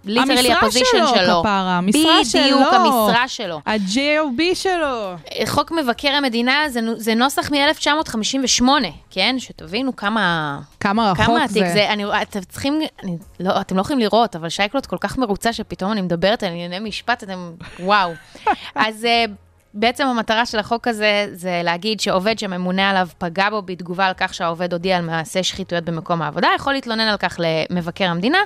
[0.06, 1.40] literally המשרה ה position שלו, שלו.
[1.40, 2.42] כפרה, המשרה שלו.
[2.42, 3.60] בדיוק, המשרה שלו.
[3.66, 5.14] ה-JOB שלו.
[5.46, 8.64] חוק מבקר המדינה זה, זה נוסח מ-1958,
[9.10, 9.36] כן?
[9.38, 10.58] שתבינו כמה...
[10.80, 11.72] כמה רחוק כמה עתיק זה.
[11.72, 15.52] זה, אני, אתם צריכים, אני, לא, אתם לא יכולים לראות, אבל שייקלוט כל כך מרוצה
[15.52, 18.12] שפתאום אני מדברת על ענייני משפט, אתם, וואו.
[18.74, 19.30] אז uh,
[19.74, 24.34] בעצם המטרה של החוק הזה זה להגיד שעובד שממונה עליו פגע בו בתגובה על כך
[24.34, 27.40] שהעובד הודיע על מעשי שחיתויות במקום העבודה, יכול להתלונן על כך
[27.70, 28.38] למבקר המדינה,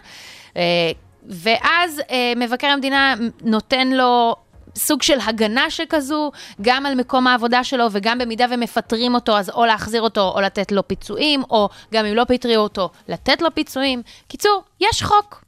[0.52, 0.56] uh,
[1.28, 4.36] ואז uh, מבקר המדינה נותן לו...
[4.76, 9.66] סוג של הגנה שכזו, גם על מקום העבודה שלו, וגם במידה ומפטרים אותו, אז או
[9.66, 14.02] להחזיר אותו או לתת לו פיצויים, או גם אם לא פיטרו אותו, לתת לו פיצויים.
[14.28, 15.39] קיצור, יש חוק.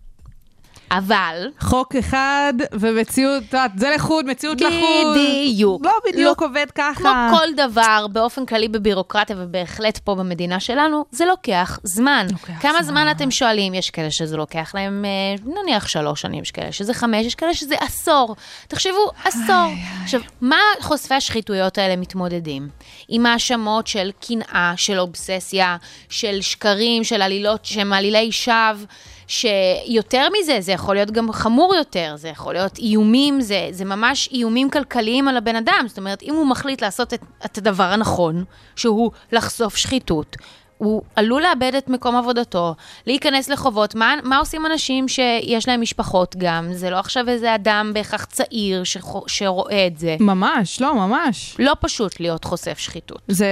[0.98, 5.16] אבל, חוק אחד ומציאות, את יודעת, זה לחוד, מציאות לחוד.
[5.16, 5.84] בדיוק.
[5.84, 7.00] לא בדיוק עובד ככה.
[7.00, 12.26] כמו כל דבר, באופן כללי בבירוקרטיה, ובהחלט פה במדינה שלנו, זה לוקח זמן.
[12.32, 12.82] לוקח כמה זמן.
[12.82, 13.74] זמן אתם שואלים?
[13.74, 17.54] יש כאלה שזה לוקח להם, אה, נניח שלוש שנים, יש כאלה שזה חמש, יש כאלה
[17.54, 18.36] שזה עשור.
[18.68, 19.72] תחשבו, עשור.
[20.02, 22.68] עכשיו, מה חושפי השחיתויות האלה מתמודדים?
[23.08, 25.76] עם האשמות של קנאה, של אובססיה,
[26.08, 28.86] של שקרים, של עלילות שהם עלילי שווא.
[29.32, 34.28] שיותר מזה, זה יכול להיות גם חמור יותר, זה יכול להיות איומים, זה, זה ממש
[34.32, 35.84] איומים כלכליים על הבן אדם.
[35.88, 38.44] זאת אומרת, אם הוא מחליט לעשות את, את הדבר הנכון,
[38.76, 40.36] שהוא לחשוף שחיתות,
[40.82, 42.74] הוא עלול לאבד את מקום עבודתו,
[43.06, 43.94] להיכנס לחובות.
[43.94, 46.68] מה, מה עושים אנשים שיש להם משפחות גם?
[46.72, 50.16] זה לא עכשיו איזה אדם בהכרח צעיר שחו, שרואה את זה.
[50.20, 51.56] ממש, לא, ממש.
[51.58, 53.22] לא פשוט להיות חושף שחיתות.
[53.28, 53.46] זה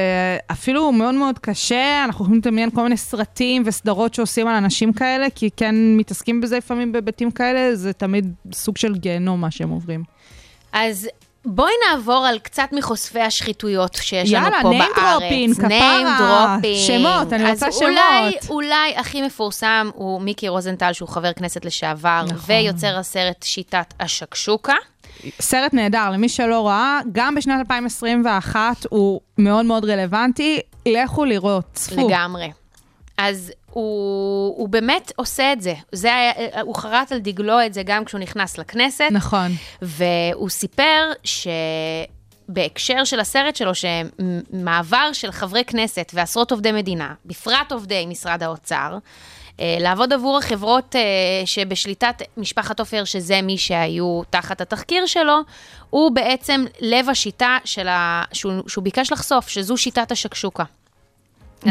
[0.52, 5.26] אפילו מאוד מאוד קשה, אנחנו יכולים לדמיין כל מיני סרטים וסדרות שעושים על אנשים כאלה,
[5.34, 10.04] כי כן מתעסקים בזה לפעמים בהיבטים כאלה, זה תמיד סוג של גיהנום מה שהם עוברים.
[10.72, 11.08] אז
[11.44, 15.22] בואי נעבור על קצת מחושפי השחיתויות שיש לנו יאללה, פה name בארץ.
[15.22, 15.68] dropping, כפרה.
[15.68, 16.86] name dropping.
[16.86, 18.50] שמות, אני רוצה אז אולי, שמות.
[18.50, 22.56] אולי הכי מפורסם הוא מיקי רוזנטל, שהוא חבר כנסת לשעבר, נכון.
[22.56, 24.74] ויוצר הסרט שיטת השקשוקה.
[25.40, 32.08] סרט נהדר, למי שלא ראה, גם בשנת 2021 הוא מאוד מאוד רלוונטי, לכו לראות, צפו.
[32.08, 32.50] לגמרי.
[33.18, 35.74] אז הוא, הוא באמת עושה את זה.
[35.92, 39.08] זה היה, הוא חרט על דגלו את זה גם כשהוא נכנס לכנסת.
[39.10, 39.50] נכון.
[39.82, 48.06] והוא סיפר שבהקשר של הסרט שלו, שמעבר של חברי כנסת ועשרות עובדי מדינה, בפרט עובדי
[48.06, 48.98] משרד האוצר,
[49.60, 51.00] אה, לעבוד עבור החברות אה,
[51.44, 55.36] שבשליטת משפחת עופר, שזה מי שהיו תחת התחקיר שלו,
[55.90, 58.22] הוא בעצם לב השיטה של ה...
[58.32, 60.64] שהוא, שהוא ביקש לחשוף, שזו שיטת השקשוקה.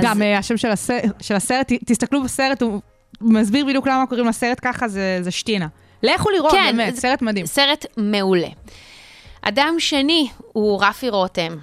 [0.02, 2.80] גם אה, השם של הסרט, של הסרט, תסתכלו בסרט, הוא
[3.22, 5.68] מסביר בדיוק למה קוראים לסרט ככה, זה זה שטינה.
[6.04, 7.46] לכו לראות, כן, באמת, זה- סרט מדהים.
[7.46, 8.48] סרט מעולה.
[9.42, 11.56] אדם שני הוא רפי רותם.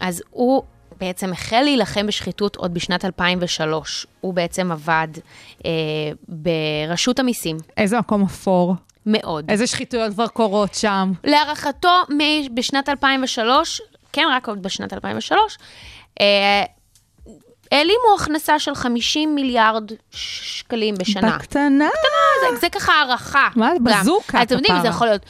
[0.00, 0.62] אז הוא
[1.00, 4.06] בעצם החל להילחם בשחיתות עוד בשנת 2003.
[4.20, 5.08] הוא בעצם עבד
[5.64, 5.70] אה,
[6.28, 8.74] ברשות המיסים, איזה מקום אפור,
[9.06, 9.50] מאוד.
[9.50, 11.12] איזה שחיתויות כבר קורות שם.
[11.24, 11.88] להערכתו,
[12.54, 13.80] בשנת 2003,
[14.12, 15.58] כן, רק עוד בשנת 2003,
[16.20, 16.26] אה,
[17.70, 21.36] העלימו הכנסה של 50 מיליארד שקלים בשנה.
[21.36, 21.88] בקטנה.
[22.40, 23.48] זה, זה ככה הערכה.
[23.56, 23.70] מה.
[23.82, 24.80] בזוקה, אתם יודעים.
[24.82, 25.22] זה יכול להיות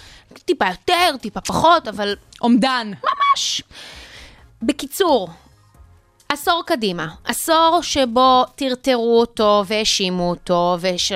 [0.44, 2.90] טיפה יותר, טיפה פחות, אבל אומדן.
[3.04, 3.62] ממש.
[4.62, 5.28] בקיצור,
[6.28, 11.12] עשור קדימה, עשור שבו טרטרו אותו והאשימו אותו וש...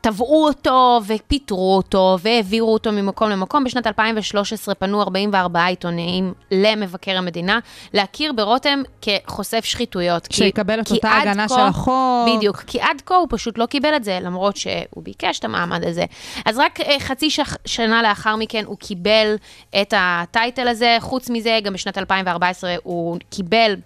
[0.00, 3.64] תבעו אותו ופיטרו אותו והעבירו אותו ממקום למקום.
[3.64, 7.58] בשנת 2013 פנו 44 עיתונאים למבקר המדינה
[7.94, 10.26] להכיר ברותם כחושף שחיתויות.
[10.26, 12.28] כי- שיקבל את כי אותה הגנה כה- של החוק.
[12.36, 15.84] בדיוק, כי עד כה הוא פשוט לא קיבל את זה, למרות שהוא ביקש את המעמד
[15.84, 16.04] הזה.
[16.44, 17.28] אז רק אה, חצי.
[17.64, 19.34] שנה לאחר מכן הוא קיבל
[19.80, 20.96] את הטייטל הזה.
[21.00, 23.76] חוץ מזה, גם בשנת 2014 הוא קיבל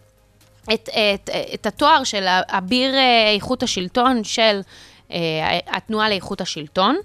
[0.75, 4.61] את, את, את התואר של אביר אה, איכות השלטון של
[5.66, 6.96] התנועה לאיכות השלטון.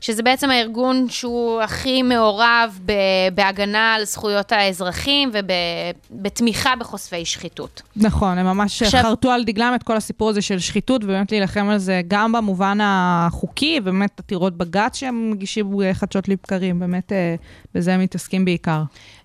[0.00, 2.92] שזה בעצם הארגון שהוא הכי מעורב ב-
[3.34, 5.30] בהגנה על זכויות האזרחים
[6.10, 7.82] ובתמיכה בחושפי שחיתות.
[7.96, 11.68] נכון, הם ממש עכשיו- חרטו על דגלם את כל הסיפור הזה של שחיתות, ובאמת להילחם
[11.68, 17.34] על זה גם במובן החוקי, ובאמת עתירות בג"ץ שהם מגישים אה, חדשות לבקרים, באמת אה,
[17.74, 18.82] בזה הם מתעסקים בעיקר.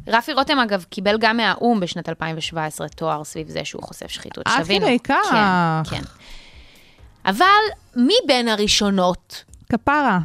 [0.07, 4.43] רפי רותם, אגב, קיבל גם מהאו"ם בשנת 2017 תואר סביב זה שהוא חושף שחיתות.
[4.47, 4.85] עד שתבינו.
[4.85, 5.13] כדי כך.
[5.89, 6.03] כן, כן.
[7.27, 7.45] אבל
[7.95, 10.19] מי בין הראשונות, כפרה.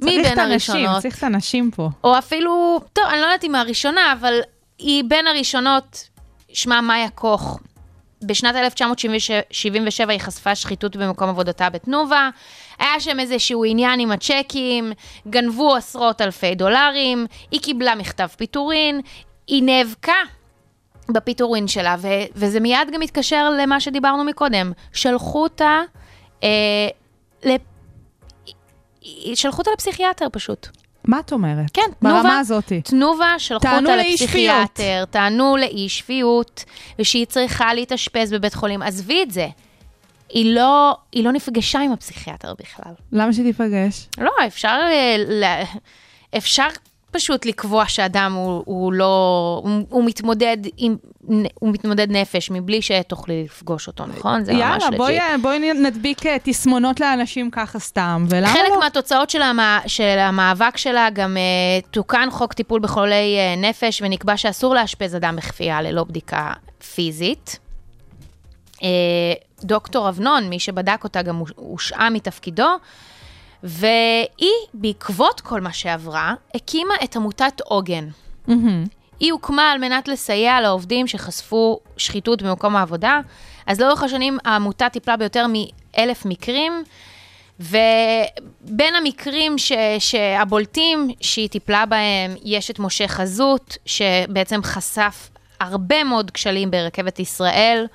[0.00, 1.02] מי בין את הנשים, הראשונות?
[1.02, 1.88] צריך את הנשים פה.
[2.04, 4.40] או אפילו, טוב, אני לא יודעת אם הראשונה, אבל
[4.78, 6.08] היא בין הראשונות,
[6.52, 7.58] שמה מאיה קוך.
[8.22, 12.30] בשנת 1977 היא חשפה שחיתות במקום עבודתה בתנובה.
[12.78, 14.92] היה שם איזשהו עניין עם הצ'קים,
[15.28, 19.00] גנבו עשרות אלפי דולרים, היא קיבלה מכתב פיטורין,
[19.46, 20.12] היא נאבקה
[21.08, 24.72] בפיטורין שלה, ו- וזה מיד גם מתקשר למה שדיברנו מקודם.
[24.92, 25.80] שלחו אותה,
[27.44, 27.60] לפ...
[29.34, 30.68] שלחו אותה לפסיכיאטר פשוט.
[31.04, 31.70] מה את אומרת?
[31.72, 32.22] כן, תנובה.
[32.22, 32.80] ברמה הזאתי.
[32.82, 36.64] תנובה שלחו אותה לפסיכיאטר, טענו לאי שפיות,
[36.98, 38.82] ושהיא צריכה להתאשפז בבית חולים.
[38.82, 39.48] עזבי את זה.
[40.28, 42.92] היא לא, היא לא נפגשה עם הפסיכיאטר בכלל.
[43.12, 44.08] למה שתיפגש?
[44.18, 44.78] לא, אפשר,
[45.42, 45.64] אה,
[46.36, 46.68] אפשר
[47.10, 50.96] פשוט לקבוע שאדם הוא, הוא לא, הוא, הוא מתמודד עם,
[51.54, 54.44] הוא מתמודד נפש מבלי שתוכלי לפגוש אותו, נכון?
[54.44, 54.96] זה ממש יאללה, legit.
[54.96, 58.80] בואי, בואי נדביק אה, תסמונות לאנשים ככה סתם, ולמה חלק לא?
[58.80, 59.58] מהתוצאות של, המ...
[59.86, 65.36] של המאבק שלה גם uh, תוקן חוק טיפול בחולי uh, נפש ונקבע שאסור לאשפז אדם
[65.36, 66.52] בכפייה ללא בדיקה
[66.94, 67.58] פיזית.
[68.74, 68.80] Uh,
[69.62, 72.68] דוקטור אבנון, מי שבדק אותה, גם הוש- הושעה מתפקידו,
[73.62, 78.08] והיא, בעקבות כל מה שעברה, הקימה את עמותת עוגן.
[78.46, 78.84] מהמם.
[79.20, 83.20] היא הוקמה על מנת לסייע לעובדים שחשפו שחיתות במקום העבודה.
[83.66, 86.84] אז לאורך השנים העמותה טיפלה ביותר מאלף מקרים,
[87.60, 96.30] ובין המקרים ש, שהבולטים שהיא טיפלה בהם, יש את משה חזות, שבעצם חשף הרבה מאוד
[96.30, 97.86] כשלים ברכבת ישראל,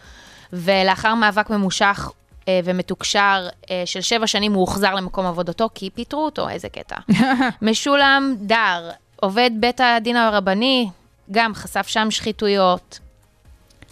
[0.54, 2.12] ולאחר מאבק ממושך
[2.48, 6.96] אה, ומתוקשר אה, של שבע שנים הוא הוחזר למקום עבודתו, כי פיטרו אותו, איזה קטע.
[7.62, 10.90] משולם דר, עובד בית הדין הרבני,
[11.32, 13.00] גם חשף שם שחיתויות.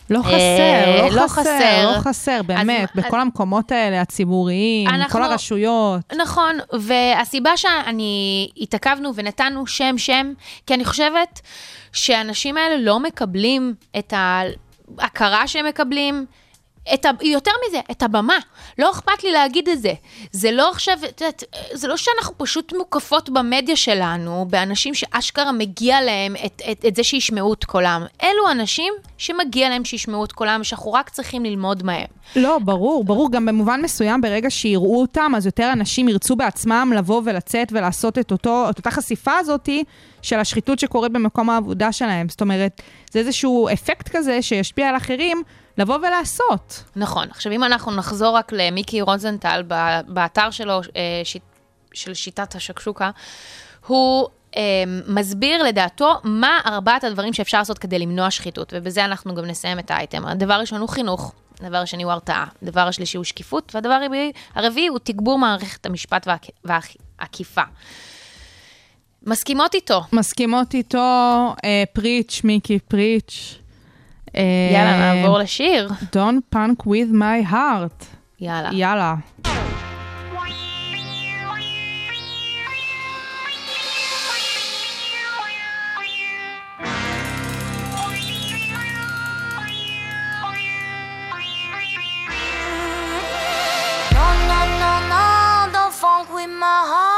[0.10, 1.92] לא חסר, אה, לא לא חסר, חסר.
[1.96, 6.14] לא חסר, באמת, אז- בכל המקומות האלה, הציבוריים, אנחנו- כל הרשויות.
[6.22, 10.32] נכון, והסיבה שאני התעכבנו ונתנו שם שם,
[10.68, 11.40] כי אני חושבת
[11.94, 14.14] שהאנשים האלה לא מקבלים את
[14.98, 16.26] ההכרה שהם מקבלים.
[16.94, 17.10] את ה...
[17.22, 18.38] יותר מזה, את הבמה.
[18.80, 19.94] לא אכפת לי להגיד את זה.
[20.32, 26.02] זה לא עכשיו, את יודעת, זה לא שאנחנו פשוט מוקפות במדיה שלנו, באנשים שאשכרה מגיע
[26.02, 28.06] להם את, את, את זה שישמעו את קולם.
[28.24, 32.08] אלו אנשים שמגיע להם שישמעו את קולם, ושאנחנו רק צריכים ללמוד מהם.
[32.36, 33.32] לא, ברור, ברור.
[33.32, 38.32] גם במובן מסוים, ברגע שיראו אותם, אז יותר אנשים ירצו בעצמם לבוא ולצאת ולעשות את,
[38.32, 39.84] אותו, את אותה חשיפה הזאתי
[40.22, 42.30] של השחיתות שקורית במקום העבודה שלהם.
[42.30, 45.44] זאת אומרת, זה איזשהו אפקט כזה שישפיע על אחרים
[45.80, 46.84] לבוא ולעשות.
[46.96, 47.28] נכון.
[47.30, 49.64] עכשיו, אם אנחנו נחזור רק למיקי רוזנטל,
[50.08, 51.44] באתר שלו, אה, שיט,
[51.94, 53.12] של שיטת השקשוקה,
[53.88, 59.46] הוא אה, מסביר לדעתו מה ארבעת הדברים שאפשר לעשות כדי למנוע שחיתות, ובזה אנחנו גם
[59.46, 60.26] נסיים את האייטם.
[60.26, 64.88] הדבר הראשון הוא חינוך, הדבר השני הוא הרתעה, הדבר השלישי הוא שקיפות, והדבר הרביעי, הרביעי
[64.88, 66.28] הוא תגבור מערכת המשפט
[66.64, 67.62] והאכיפה.
[69.24, 70.02] מסכימות איתו.
[70.14, 70.98] מסכימות איתו,
[71.64, 73.59] אה, פריץ', מיקי, פריץ'.
[74.37, 75.89] אה, יאללה, נעבור לשיר.
[76.13, 78.05] Don't punk with my heart.
[78.41, 78.71] יאללה.
[78.73, 79.15] יאללה.
[94.17, 97.18] No, no, no, no, don't funk with my heart.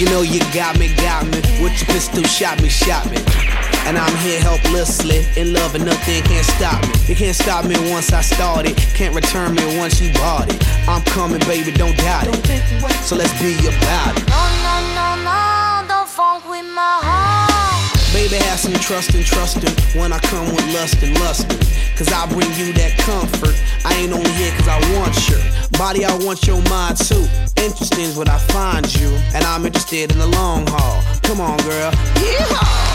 [0.00, 1.42] You know you got me, got me.
[1.62, 3.18] With your pistol, shot me, shot me.
[3.84, 6.94] And I'm here helplessly, in love and nothing can't stop me.
[7.06, 10.88] You can't stop me once I started, can't return me once you bought it.
[10.88, 13.04] I'm coming, baby, don't doubt it.
[13.04, 14.26] So let's be about it.
[14.28, 17.29] No, no, no, no, don't funk with my heart.
[18.30, 21.58] Baby, have some trust and trusting when I come with lust and lusting.
[21.96, 23.60] Cause I bring you that comfort.
[23.84, 25.40] I ain't only here cause I want your
[25.72, 27.26] body, I want your mind too.
[27.56, 31.02] Interesting is what I find you, and I'm interested in the long haul.
[31.22, 31.90] Come on, girl.
[31.90, 32.89] Yeehaw!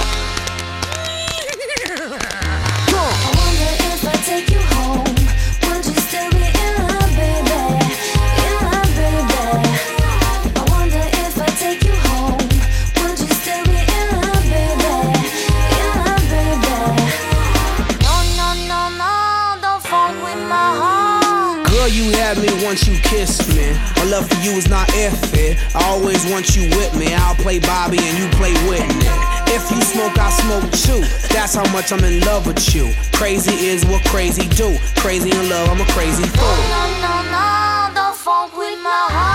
[22.76, 23.72] Once you kissed me.
[23.96, 25.56] My love for you is not iffy.
[25.74, 27.14] I always want you with me.
[27.14, 29.08] I'll play Bobby and you play Whitney.
[29.48, 31.00] If you smoke, I smoke too.
[31.34, 32.92] That's how much I'm in love with you.
[33.14, 34.76] Crazy is what crazy do.
[34.98, 36.44] Crazy in love, I'm a crazy fool.
[36.44, 39.35] No, no, no, don't funk with my heart.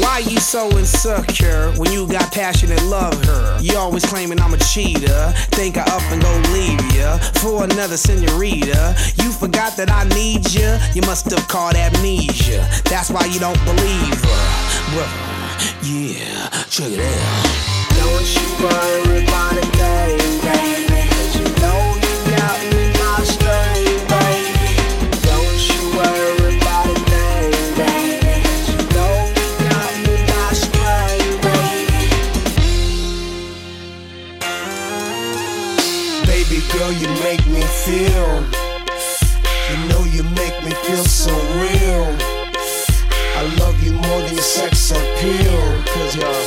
[0.00, 3.58] Why you so insecure when you got passion and love her?
[3.60, 5.32] You always claiming I'm a cheater.
[5.52, 8.96] Think I up and go leave ya for another senorita.
[9.16, 10.78] You forgot that I need ya.
[10.94, 12.66] You must have caught amnesia.
[12.84, 15.30] That's why you don't believe her.
[15.82, 17.70] Yeah, check it out.
[18.00, 20.89] Don't you worry about a thing, baby.
[36.80, 38.32] Girl, you make me feel.
[39.68, 42.08] You know you make me feel so real.
[43.36, 45.60] I love you more than your sex appeal.
[45.92, 46.40] Cause you're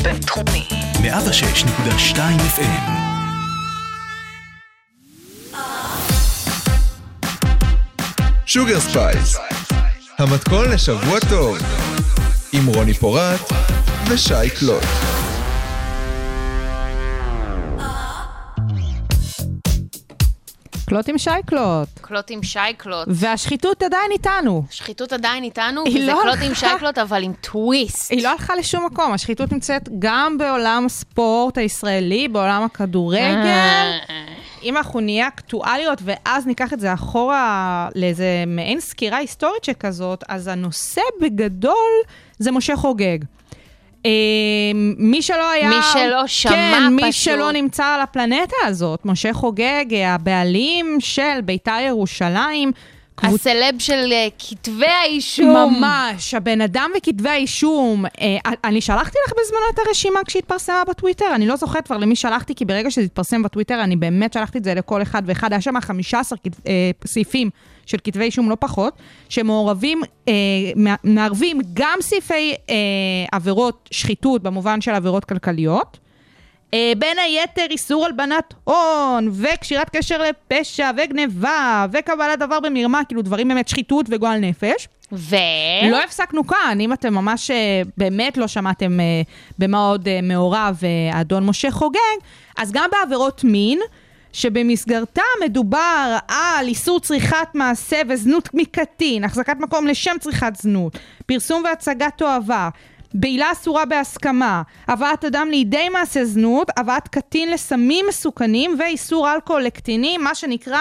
[0.07, 0.69] בינתחומי.
[0.95, 2.17] 106.2
[2.57, 2.91] FM.
[8.47, 9.37] Sugar Spice,
[10.19, 11.59] המתכון לשבוע טוב,
[12.53, 13.53] עם רוני פורט
[14.09, 15.16] ושי קלוט.
[20.89, 21.89] קלוט עם שי קלוט.
[22.01, 23.09] קלוט עם שי קלוט.
[23.11, 24.63] והשחיתות עדיין איתנו.
[24.71, 26.55] שחיתות עדיין איתנו, וזה לא קלוט עם.
[26.55, 28.11] שי קלוט, אבל עם טוויסט.
[28.11, 33.93] היא לא הלכה לשום מקום, השחיתות נמצאת גם בעולם הספורט הישראלי, בעולם הכדורגל.
[34.63, 40.47] אם אנחנו נהיה אקטואליות ואז ניקח את זה אחורה לאיזה מעין סקירה היסטורית שכזאת, אז
[40.47, 41.93] הנושא בגדול
[42.39, 43.19] זה משה חוגג.
[44.07, 44.11] אה,
[44.99, 45.69] מי שלא היה...
[45.69, 47.15] מי שלא שמע כן, מי פשוט.
[47.25, 52.73] שלא נמצא על הפלנטה הזאת, משה חוגג, הבעלים של בית"ר ירושלים.
[53.21, 55.49] קבוצ- הסלב של אה, כתבי האישום.
[55.57, 58.05] ממש, הבן אדם וכתבי האישום.
[58.21, 62.55] אה, אני שלחתי לך בזמנו את הרשימה כשהתפרסמה בטוויטר, אני לא זוכרת כבר למי שלחתי,
[62.55, 65.53] כי ברגע שזה התפרסם בטוויטר, אני באמת שלחתי את זה לכל אחד ואחד.
[65.53, 66.73] היה שם 15 כת- אה,
[67.07, 67.51] סעיפים
[67.87, 68.95] של כתבי אישום, לא פחות,
[69.29, 70.33] שמעורבים, אה,
[70.77, 72.75] מע- מערבים גם סעיפי אה,
[73.33, 75.99] עבירות שחיתות, במובן של עבירות כלכליות.
[76.75, 83.49] אה, בין היתר איסור הלבנת הון, וקשירת קשר לפשע, וגניבה, וקבלת דבר במרמה, כאילו דברים
[83.49, 84.89] באמת שחיתות וגועל נפש.
[85.13, 85.37] ו...
[85.91, 89.05] לא הפסקנו כאן, אם אתם ממש אה, באמת לא שמעתם אה,
[89.59, 90.81] במה עוד אה, מעורב
[91.13, 91.99] האדון משה חוגג,
[92.59, 93.79] אז גם בעבירות מין,
[94.37, 102.13] שבמסגרתה מדובר על איסור צריכת מעשה וזנות מקטין, החזקת מקום לשם צריכת זנות, פרסום והצגת
[102.17, 102.69] תועבה.
[103.15, 110.25] בעילה אסורה בהסכמה, הבאת אדם לידי מעשה זנות, הבאת קטין לסמים מסוכנים ואיסור אלכוהול לקטינים,
[110.25, 110.81] מה שנקרא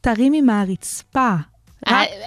[0.00, 1.34] תרימי מהרצפה.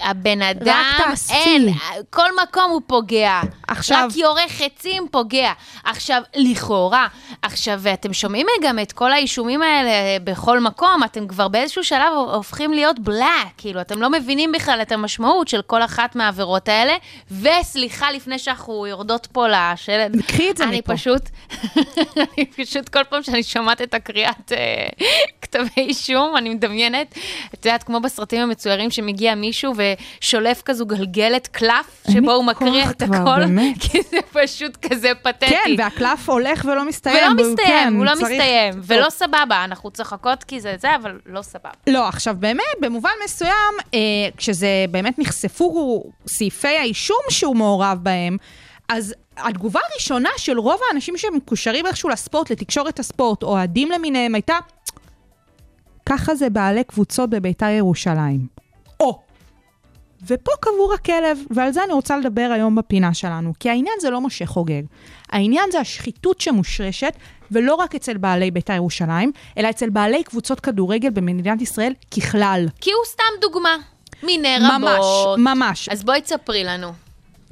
[0.01, 0.83] הבן אדם.
[1.29, 1.67] אין,
[2.09, 3.41] כל מקום הוא פוגע.
[3.67, 5.51] עכשיו- רק יורה חצים פוגע.
[5.83, 7.07] עכשיו, לכאורה,
[7.41, 9.89] עכשיו, ואתם שומעים גם את כל האישומים האלה
[10.23, 14.91] בכל מקום, אתם כבר באיזשהו שלב הופכים להיות בלאק, כאילו, אתם לא מבינים בכלל את
[14.91, 16.93] המשמעות של כל אחת מהעבירות האלה,
[17.41, 20.93] וסליחה, לפני שאנחנו יורדות פה לשלד, קחי את זה אני מפה.
[20.93, 21.21] פשוט,
[22.37, 24.87] אני פשוט כל פעם שאני שומעת את הקריאת אה,
[25.41, 27.17] כתבי אישום, אני מדמיינת,
[27.53, 29.73] את יודעת, כמו בסרטים המצוירים שמגיע מישהו
[30.21, 33.75] ושולף כזו גלגלת קלף, שבו הוא מקריא את הכל, באמת.
[33.91, 35.45] כי זה פשוט כזה פתטי.
[35.49, 37.17] כן, והקלף הולך ולא מסתיים.
[37.17, 38.73] ולא מסתיים, כן, הוא לא צריך- מסתיים.
[38.83, 41.69] ולא סבבה, אנחנו צוחקות כי זה זה, אבל לא סבבה.
[41.87, 43.53] לא, עכשיו באמת, במובן מסוים,
[43.93, 43.99] אה,
[44.37, 48.37] כשזה באמת נחשפו סעיפי האישום שהוא מעורב בהם,
[48.89, 54.55] אז התגובה הראשונה של רוב האנשים שמקושרים איכשהו לספורט, לתקשורת הספורט, אוהדים למיניהם, הייתה,
[56.05, 58.58] ככה זה בעלי קבוצות בביתר ירושלים.
[60.27, 64.21] ופה קבור הכלב, ועל זה אני רוצה לדבר היום בפינה שלנו, כי העניין זה לא
[64.21, 64.81] משה חוגג.
[65.29, 67.13] העניין זה השחיתות שמושרשת,
[67.51, 72.65] ולא רק אצל בעלי בית"ר ירושלים, אלא אצל בעלי קבוצות כדורגל במדינת ישראל ככלל.
[72.81, 73.77] כי הוא סתם דוגמה,
[74.23, 75.39] מיני ממש, רבות.
[75.39, 75.89] ממש.
[75.89, 76.91] אז בואי תספרי לנו.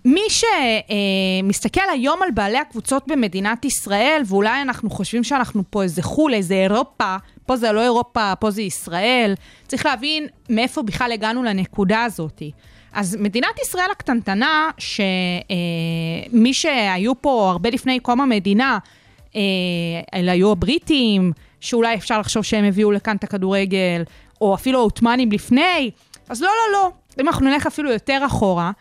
[0.06, 6.34] מי שמסתכל היום על בעלי הקבוצות במדינת ישראל, ואולי אנחנו חושבים שאנחנו פה איזה חו"ל,
[6.34, 7.18] איזה אירופה,
[7.48, 9.34] פה זה לא אירופה, פה זה ישראל,
[9.68, 12.42] צריך להבין מאיפה בכלל הגענו לנקודה הזאת.
[12.94, 18.78] אז מדינת ישראל הקטנטנה, שמי שהיו פה הרבה לפני קום המדינה,
[19.36, 19.42] אה,
[20.14, 21.32] אלה היו הבריטים,
[21.62, 24.04] שאולי אפשר לחשוב שהם הביאו לכאן את הכדורגל,
[24.42, 25.92] או אפילו העות'מאנים לפני,
[26.30, 26.92] אז לא, לא, לא.
[27.22, 28.72] אם אנחנו נלך אפילו יותר אחורה,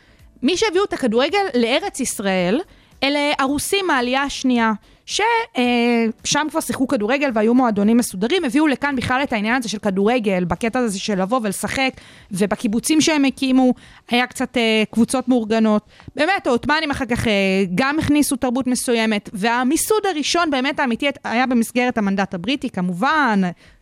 [0.43, 2.61] מי שהביאו את הכדורגל לארץ ישראל,
[3.03, 4.73] אלה הרוסים מהעלייה השנייה,
[5.07, 10.45] ששם כבר שיחקו כדורגל והיו מועדונים מסודרים, הביאו לכאן בכלל את העניין הזה של כדורגל,
[10.45, 11.91] בקטע הזה של לבוא ולשחק,
[12.31, 13.75] ובקיבוצים שהם הקימו,
[14.11, 15.83] היה קצת אה, קבוצות מאורגנות.
[16.17, 17.33] באמת, העות'מאנים אחר כך אה,
[17.75, 23.41] גם הכניסו תרבות מסוימת, והמיסוד הראשון באמת האמיתי היה במסגרת המנדט הבריטי, כמובן,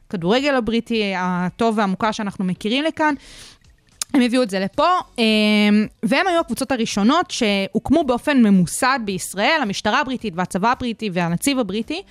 [0.09, 3.14] כדורגל הבריטי הטוב והמוכר שאנחנו מכירים לכאן.
[4.15, 4.89] הם הביאו את זה לפה,
[5.19, 12.03] אמ, והם היו הקבוצות הראשונות שהוקמו באופן ממוסד בישראל, המשטרה הבריטית והצבא הבריטי והנציב הבריטי,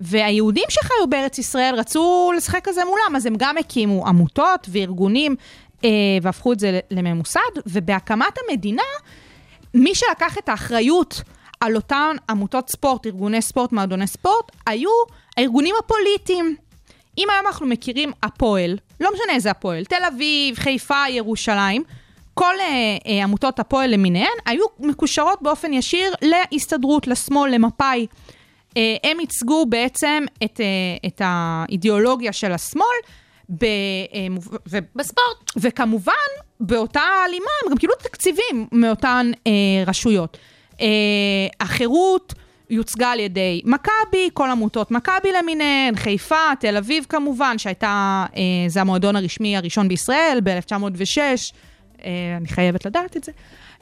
[0.00, 5.36] והיהודים שחיו בארץ ישראל רצו לשחק כזה מולם, אז הם גם הקימו עמותות וארגונים
[5.84, 5.90] אה,
[6.22, 8.82] והפכו את זה לממוסד, ובהקמת המדינה,
[9.74, 11.22] מי שלקח את האחריות
[11.60, 14.90] על אותן עמותות ספורט, ארגוני ספורט, מועדוני ספורט, היו
[15.36, 16.56] הארגונים הפוליטיים.
[17.18, 21.82] אם היום אנחנו מכירים הפועל, לא משנה איזה הפועל, תל אביב, חיפה, ירושלים,
[22.34, 28.06] כל אה, אה, עמותות הפועל למיניהן היו מקושרות באופן ישיר להסתדרות, לשמאל, למפא"י.
[28.76, 32.96] אה, הם ייצגו בעצם את, אה, את האידיאולוגיה של השמאל,
[33.48, 34.26] ב, אה,
[34.68, 35.52] ו, בספורט.
[35.56, 36.12] וכמובן,
[36.60, 39.52] באותה הלימה הם גם קיבלו תקציבים מאותן אה,
[39.86, 40.38] רשויות.
[40.80, 40.86] אה,
[41.60, 42.34] החירות
[42.70, 48.80] יוצגה על ידי מכבי, כל עמותות מכבי למיניהן, חיפה, תל אביב כמובן, שהייתה, אה, זה
[48.80, 51.18] המועדון הרשמי הראשון בישראל ב-1906,
[52.04, 53.32] אה, אני חייבת לדעת את זה.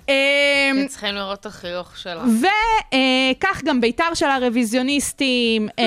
[0.08, 2.24] אה, אתם צריכים לראות את החיוך שלה.
[2.24, 5.84] וכך גם בית"ר של הרוויזיוניסטים אה,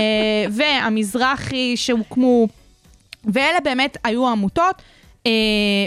[0.57, 2.47] והמזרחי שהוקמו,
[3.25, 4.98] ואלה באמת היו העמותות אה,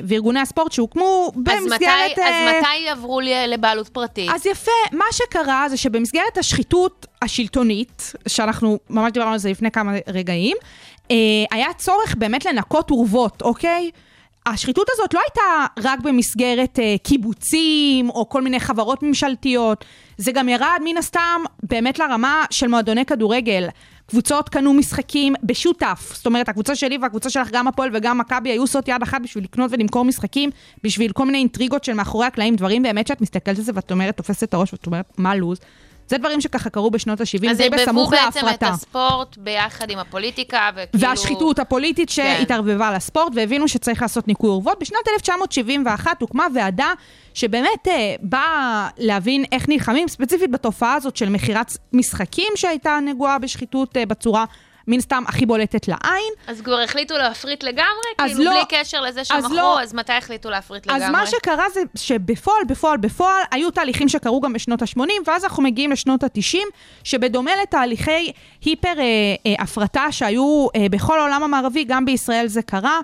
[0.04, 2.10] וארגוני הספורט שהוקמו אז במסגרת...
[2.12, 4.30] מתי, אז אה, מתי עברו לי לבעלות פרטית?
[4.34, 9.92] אז יפה, מה שקרה זה שבמסגרת השחיתות השלטונית, שאנחנו ממש דיברנו על זה לפני כמה
[10.08, 10.56] רגעים,
[11.10, 11.16] אה,
[11.50, 13.90] היה צורך באמת לנקות אורוות, אוקיי?
[14.46, 19.84] השחיתות הזאת לא הייתה רק במסגרת אה, קיבוצים או כל מיני חברות ממשלתיות,
[20.16, 23.68] זה גם ירד מן הסתם באמת לרמה של מועדוני כדורגל.
[24.06, 28.62] קבוצות קנו משחקים בשותף, זאת אומרת הקבוצה שלי והקבוצה שלך, גם הפועל וגם מכבי, היו
[28.62, 30.50] עושות יד אחת בשביל לקנות ולמכור משחקים,
[30.84, 34.16] בשביל כל מיני אינטריגות של מאחורי הקלעים, דברים באמת שאת מסתכלת על זה ואת אומרת,
[34.16, 35.58] תופסת את הראש ואת אומרת, מה לו"ז?
[36.08, 38.68] זה דברים שככה קרו בשנות ה-70, אז די ערבבו בסמוך בעצם את להפרטה.
[38.68, 41.08] הספורט ביחד עם הפוליטיקה, וכאילו...
[41.08, 42.14] והשחיתות הפוליטית כן.
[42.38, 44.78] שהתערבבה לספורט, והבינו שצריך לעשות ניקוי אורוות.
[44.80, 46.92] בשנת 1971 הוקמה ועדה
[47.34, 53.96] שבאמת אה, באה להבין איך נלחמים, ספציפית בתופעה הזאת של מכירת משחקים שהייתה נגועה בשחיתות
[53.96, 54.44] אה, בצורה,
[54.88, 56.32] מן סתם, הכי בולטת לעין.
[56.46, 58.08] אז כבר החליטו להפריט לגמרי?
[58.18, 58.50] אז כאילו לא.
[58.50, 59.82] בלי קשר לזה שמכרו, לא.
[59.82, 61.04] אז מתי החליטו להפריט לגמרי?
[61.04, 65.62] אז מה שקרה זה שבפועל, בפועל, בפועל, היו תהליכים שקרו גם בשנות ה-80, ואז אנחנו
[65.62, 66.58] מגיעים לשנות ה-90,
[67.04, 68.32] שבדומה לתהליכי
[68.64, 69.54] היפר אה,
[69.96, 73.00] אה, שהיו אה, בכל העולם המערבי, גם בישראל זה קרה.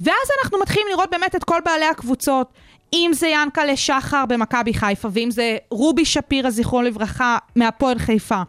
[0.00, 2.52] ואז אנחנו מתחילים לראות באמת את כל בעלי הקבוצות.
[2.92, 8.42] אם זה ינקלה שחר במכבי חיפה, ואם זה רובי שפירא, זיכרונו לברכה, מהפועל חיפה,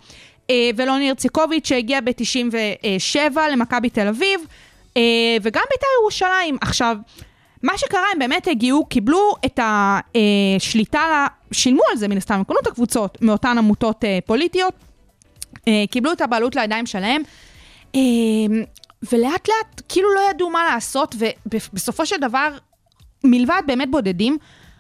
[0.76, 4.40] ולוני הרציקוביץ' שהגיע ב-97 למכבי תל אביב,
[4.98, 5.02] אה,
[5.42, 6.58] וגם בית"ר ירושלים.
[6.62, 6.98] עכשיו,
[7.64, 12.56] מה שקרה, הם באמת הגיעו, קיבלו את השליטה, שילמו על זה מן הסתם, הם קנו
[12.62, 14.74] את הקבוצות מאותן עמותות אה, פוליטיות,
[15.68, 17.22] אה, קיבלו את הבעלות לידיים שלהם,
[17.96, 18.02] אה,
[19.12, 21.16] ולאט לאט כאילו לא ידעו מה לעשות,
[21.46, 22.58] ובסופו של דבר,
[23.24, 24.38] מלבד באמת בודדים,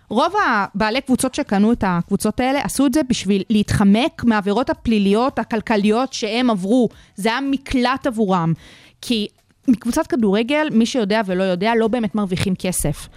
[0.10, 6.14] רוב הבעלי קבוצות שקנו את הקבוצות האלה עשו את זה בשביל להתחמק מהעבירות הפליליות, הכלכליות
[6.14, 6.90] שהם עברו.
[7.16, 8.54] זה היה מקלט עבורם.
[9.02, 9.28] כי
[9.68, 13.08] מקבוצת כדורגל, מי שיודע ולא יודע, לא באמת מרוויחים כסף.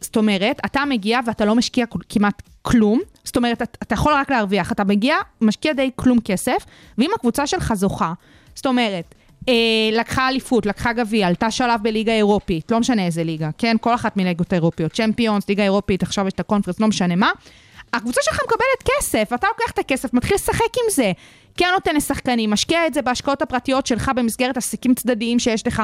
[0.00, 4.72] זאת אומרת, אתה מגיע ואתה לא משקיע כמעט כלום, זאת אומרת, אתה, יכול רק להרוויח,
[4.72, 6.66] אתה מגיע, משקיע די כלום כסף,
[6.98, 8.12] ואם הקבוצה שלך זוכה,
[8.54, 9.14] זאת אומרת,
[9.48, 9.54] אה,
[9.92, 13.76] לקחה אליפות, לקחה גביע, עלתה שלב בליגה אירופית, לא משנה איזה ליגה, כן?
[13.80, 17.30] כל אחת מליגות האירופיות, צ'מפיונס, ליגה אירופית, עכשיו יש את הקונפרנס, לא משנה מה.
[17.92, 21.12] הקבוצה שלך מקבלת כסף, אתה לוקח את הכסף, מתחיל לשחק עם זה.
[21.56, 25.82] כן נותן לשחקנים, משקיע את זה בהשקעות הפרטיות שלך במסגרת עסקים צדדיים שיש לך.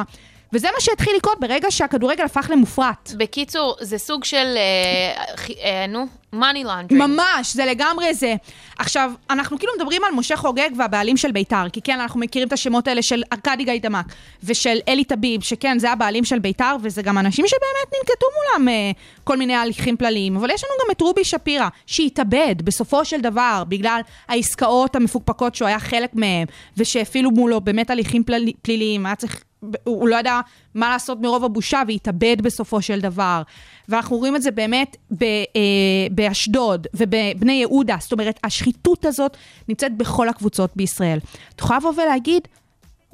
[0.53, 3.13] וזה מה שהתחיל לקרות ברגע שהכדורגל הפך למופרט.
[3.17, 5.25] בקיצור, זה סוג של, אה,
[5.65, 6.95] אה, נו, money laundering.
[6.95, 8.35] ממש, זה לגמרי זה.
[8.79, 12.53] עכשיו, אנחנו כאילו מדברים על משה חוגג והבעלים של ביתר, כי כן, אנחנו מכירים את
[12.53, 14.07] השמות האלה של ארכדי גיידמק
[14.45, 18.91] ושל אלי טביב, שכן, זה הבעלים של ביתר, וזה גם אנשים שבאמת ננקטו מולם אה,
[19.25, 20.37] כל מיני הליכים פליליים.
[20.37, 25.69] אבל יש לנו גם את רובי שפירא, שהתאבד בסופו של דבר, בגלל העסקאות המפוקפקות שהוא
[25.69, 26.47] היה חלק מהם,
[26.77, 29.43] ושהפעילו מולו באמת הליכים פליל, פליליים, היה צריך...
[29.85, 30.41] הוא לא ידע
[30.75, 33.43] מה לעשות מרוב הבושה והתאבד בסופו של דבר.
[33.89, 37.97] ואנחנו רואים את זה באמת ב, אה, באשדוד ובבני יהודה.
[38.01, 39.37] זאת אומרת, השחיתות הזאת
[39.69, 41.19] נמצאת בכל הקבוצות בישראל.
[41.55, 42.49] את יכולה לבוא ולהגיד,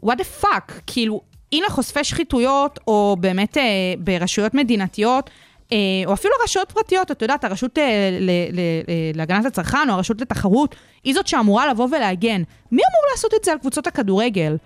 [0.06, 1.20] what the fuck, כאילו,
[1.52, 3.62] הנה חושפי שחיתויות, או באמת אה,
[3.98, 5.30] ברשויות מדינתיות,
[5.72, 5.76] אה,
[6.06, 10.20] או אפילו רשויות פרטיות, את יודעת, הרשות אה, ל- ל- אה, להגנת הצרכן, או הרשות
[10.20, 10.74] לתחרות,
[11.04, 12.42] היא זאת שאמורה לבוא ולהגן.
[12.72, 14.56] מי אמור לעשות את זה על קבוצות הכדורגל?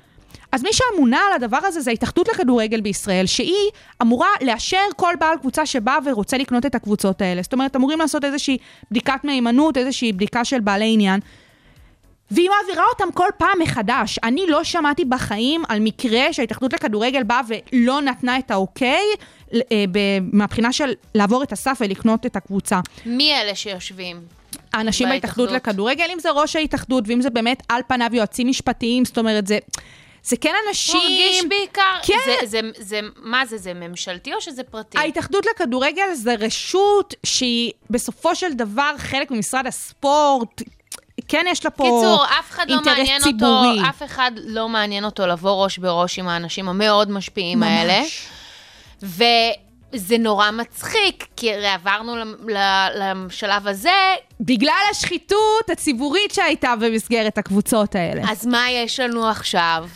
[0.52, 3.70] אז מי שאמונה על הדבר הזה זה ההתאחדות לכדורגל בישראל, שהיא
[4.02, 7.42] אמורה לאשר כל בעל קבוצה שבא ורוצה לקנות את הקבוצות האלה.
[7.42, 8.58] זאת אומרת, אמורים לעשות איזושהי
[8.90, 11.20] בדיקת מהימנות, איזושהי בדיקה של בעלי עניין.
[12.30, 14.18] והיא מעבירה אותם כל פעם מחדש.
[14.22, 19.04] אני לא שמעתי בחיים על מקרה שההתאחדות לכדורגל באה ולא נתנה את האוקיי
[19.54, 19.84] אה,
[20.32, 22.80] מהבחינה של לעבור את הסף ולקנות את הקבוצה.
[23.06, 24.20] מי אלה שיושבים?
[24.72, 25.52] האנשים בהתאחדות.
[25.52, 29.58] לכדורגל, אם זה ראש ההתאחדות, ואם זה באמת על פניו יועצים משפטיים, זאת אומרת, זה,
[30.26, 31.00] זה כן אנשים...
[31.00, 32.14] מרגיש בעיקר, כן.
[32.26, 34.98] זה, זה, זה, מה זה, זה ממשלתי או שזה פרטי?
[34.98, 40.62] ההתאחדות לכדורגל זה רשות שהיא בסופו של דבר חלק ממשרד הספורט.
[41.28, 43.78] כן, יש לה פה קיצור, אף אחד לא מעניין ציבורי.
[43.78, 47.68] אותו, אף אחד לא מעניין אותו לבוא ראש בראש עם האנשים המאוד משפיעים ממש.
[47.68, 48.02] האלה.
[49.92, 52.14] וזה נורא מצחיק, כי הרי עברנו
[52.94, 58.22] לשלב הזה, בגלל השחיתות הציבורית שהייתה במסגרת הקבוצות האלה.
[58.30, 59.88] אז מה יש לנו עכשיו?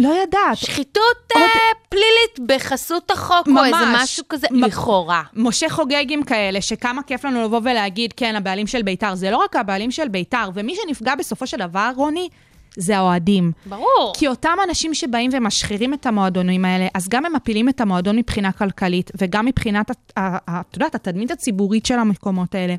[0.00, 0.56] לא יודעת.
[0.56, 1.02] שחיתות
[1.36, 1.42] אה,
[1.88, 5.22] פלילית בחסות החוק, או איזה משהו כזה, מ- לכאורה.
[5.34, 9.14] משה חוגגים כאלה, שכמה כיף לנו לבוא ולהגיד, כן, הבעלים של בית"ר.
[9.14, 12.28] זה לא רק הבעלים של בית"ר, ומי שנפגע בסופו של דבר, רוני,
[12.76, 13.52] זה האוהדים.
[13.66, 14.12] ברור.
[14.18, 18.52] כי אותם אנשים שבאים ומשחירים את המועדונים האלה, אז גם הם מפילים את המועדון מבחינה
[18.52, 22.74] כלכלית, וגם מבחינת, את יודעת, התדמית הציבורית של המקומות האלה.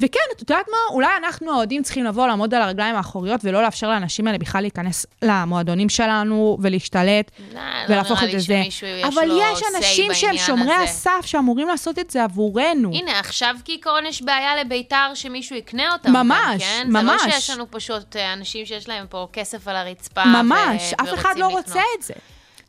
[0.00, 0.76] וכן, את יודעת מה?
[0.90, 5.06] אולי אנחנו האוהדים צריכים לבוא, לעמוד על הרגליים האחוריות, ולא לאפשר לאנשים האלה בכלל להיכנס
[5.22, 8.62] למועדונים שלנו ולהשתלט, לא ולהפוך נראה את זה.
[9.08, 10.84] אבל יש אנשים שהם שומרי הזה.
[10.84, 12.90] הסף, שאמורים לעשות את זה עבורנו.
[12.94, 16.12] הנה, עכשיו כעיקרון יש בעיה לביתר שמישהו יקנה אותם.
[16.12, 16.86] ממש, כן?
[16.90, 17.20] ממש.
[17.22, 20.24] זה לא שיש לנו פשוט אה, אנשים שיש להם פה כסף על הרצפה.
[20.24, 21.66] ממש, ו- אף אחד לא לקנות.
[21.66, 22.14] רוצה את זה.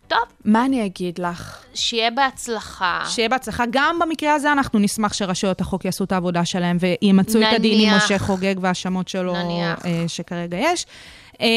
[0.09, 1.63] טוב, מה אני אגיד לך?
[1.73, 3.01] שיהיה בהצלחה.
[3.05, 3.63] שיהיה בהצלחה.
[3.69, 7.97] גם במקרה הזה אנחנו נשמח שרשויות החוק יעשו את העבודה שלהם וימצו את הדין עם.
[7.97, 9.85] משה חוגג וההאשמות שלו נניח.
[9.85, 10.85] אה, שכרגע יש.
[11.41, 11.47] אה,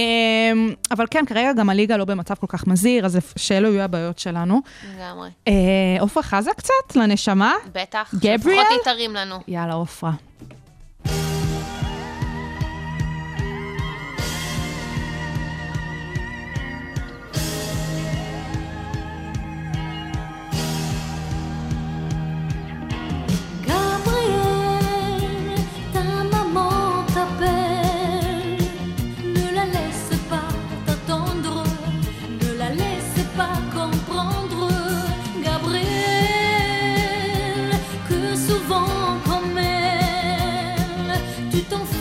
[0.91, 4.61] אבל כן, כרגע גם הליגה לא במצב כל כך מזהיר, אז שאלו יהיו הבעיות שלנו.
[4.97, 5.31] לגמרי.
[5.49, 5.53] אה,
[6.01, 7.53] עופרה חזה קצת לנשמה?
[7.73, 8.15] בטח.
[8.15, 8.61] גבריאל?
[8.61, 9.37] לפחות היא תרים לנו.
[9.49, 10.13] יאללה, עופרה.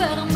[0.01, 0.30] ferme.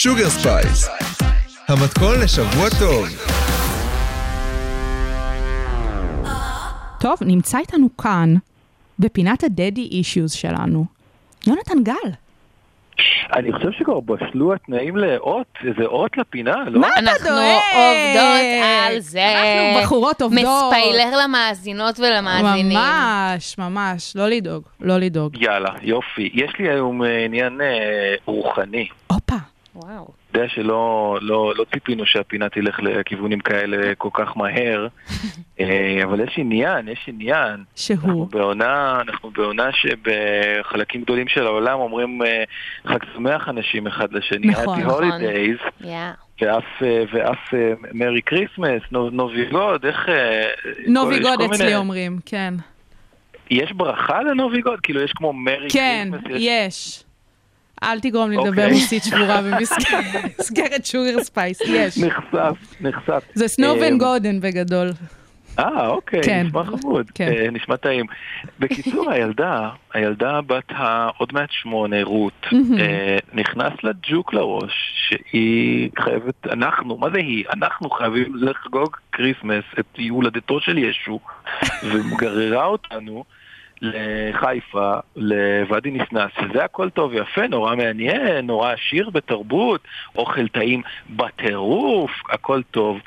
[0.00, 0.88] Sugar Spice,
[1.68, 3.06] המתכון לשבוע טוב.
[7.00, 8.34] טוב, נמצא איתנו כאן,
[8.98, 10.84] בפינת ה-Daddy Issues שלנו,
[11.46, 12.10] יונתן גל.
[13.36, 16.80] אני חושב שכבר בשלו התנאים לאות, איזה אות לפינה, לא?
[16.80, 17.58] מה אתה אנחנו דואג?
[17.74, 19.24] עובדות על זה.
[19.24, 20.44] אנחנו בחורות עובדות.
[20.44, 22.78] מספיילר למאזינות ולמאזינים.
[22.78, 25.42] ממש, ממש, לא לדאוג, לא לדאוג.
[25.42, 26.30] יאללה, יופי.
[26.34, 28.88] יש לי היום אה, עניין אה, רוחני.
[29.84, 30.08] וואו.
[30.34, 30.78] יודע שלא
[31.22, 34.86] לא, לא ציפינו שהפינה תלך לכיוונים כאלה כל כך מהר,
[35.60, 37.50] אה, אבל יש עניין, יש עניין.
[37.50, 38.28] אנחנו שהוא.
[38.30, 42.44] בעונה, אנחנו בעונה שבחלקים גדולים של העולם אומרים אה,
[42.86, 45.04] חג שמח אנשים אחד לשני, נכון, נכון.
[45.10, 45.86] Holidays, Yeah.
[46.42, 47.54] ואף, אה, ואף
[47.94, 50.08] Merry Christmas, Новый год, איך...
[50.86, 52.54] Новый год מיני- אצלי אומרים, כן.
[53.50, 54.80] יש ברכה ל Новый год?
[54.80, 56.30] כאילו יש כמו Merry כן, Christmas?
[56.30, 57.04] יש- יש.
[57.82, 58.72] אל תגרום לי לדבר אוקיי.
[58.72, 61.98] רוסית שבורה במסגרת Sugar Spice, יש.
[61.98, 63.24] נחשף, נחשף.
[63.34, 64.90] זה סנובן אה, גודן בגדול.
[65.58, 66.46] אה, אוקיי, כן.
[66.46, 67.10] נשמע חמוד.
[67.14, 67.32] כן.
[67.32, 68.06] אה, נשמע טעים.
[68.58, 72.46] בקיצור, הילדה, הילדה בת העוד מעט שמונה, רות,
[72.78, 74.72] אה, נכנס לה ג'וק לראש
[75.08, 77.44] שהיא חייבת, אנחנו, מה זה היא?
[77.52, 81.20] אנחנו חייבים לחגוג Christmas את הולדתו של ישו,
[81.90, 83.24] וגררה אותנו.
[83.82, 89.80] לחיפה, לוואדי ניסנס, שזה הכל טוב ויפה, נורא מעניין, נורא עשיר בתרבות,
[90.16, 93.00] אוכל טעים בטירוף, הכל טוב,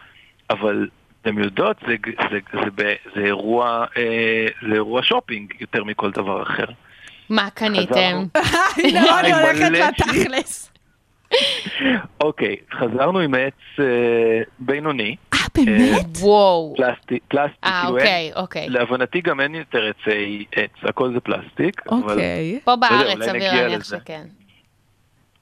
[0.50, 0.88] אבל
[1.22, 6.44] אתם יודעות, זה, זה, זה, זה, זה, אירוע, אה, זה אירוע שופינג יותר מכל דבר
[6.44, 6.66] אחר.
[7.30, 8.24] מה קניתם?
[8.84, 10.72] הנה רוני וואי, הולכת לתכלס.
[12.22, 15.16] אוקיי, חזרנו עם עץ אה, בינוני,
[15.56, 16.06] באמת?
[16.20, 16.74] וואו.
[16.78, 18.70] פלסטי, פלסטיק, אה, כאילו אוקיי, אוקיי.
[18.70, 22.60] להבנתי גם אין יותר עצי עץ, הכל זה פלסטיק, אוקיי.
[22.64, 23.84] פה לא בארץ סביר להניח.
[23.84, 24.24] שכן.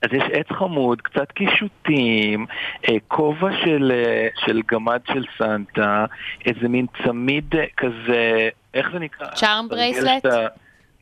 [0.01, 2.45] אז יש עץ חמוד, קצת קישוטים,
[2.89, 6.05] אה, כובע של, אה, של גמד של סנטה,
[6.45, 9.27] איזה מין צמיד אה, כזה, איך זה נקרא?
[9.35, 10.25] charm bracelet?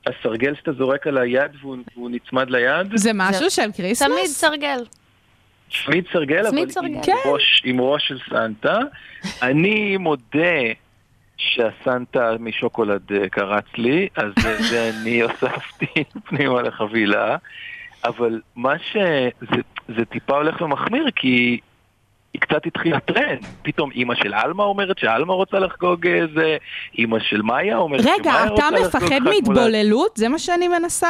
[0.07, 2.87] הסרגל שאתה זורק על היד והוא, והוא נצמד ליד?
[2.95, 4.27] זה משהו של תמיד Christmas?
[4.27, 4.83] סרגל.
[5.85, 7.01] צמיד סרגל, אבל עם.
[7.03, 7.13] כן.
[7.25, 8.79] ראש, עם ראש של סנטה.
[9.41, 10.57] אני מודה
[11.37, 17.37] שהסנטה משוקולד אה, קרץ לי, אז אה, זה אני הוספתי פנימה לחבילה.
[18.05, 18.97] אבל מה ש...
[19.41, 19.61] זה,
[19.97, 21.59] זה טיפה הולך ומחמיר, כי
[22.33, 23.39] היא קצת התחילה טרנד.
[23.61, 26.57] פתאום אימא של עלמה אומרת שעלמה רוצה לחגוג איזה,
[26.97, 29.35] אימא של מאיה אומרת רגע, שמאיה אתה רוצה לחגוג מפחד חג מולד.
[29.35, 30.11] מהתבוללות?
[30.17, 31.07] זה מה שאני מנסה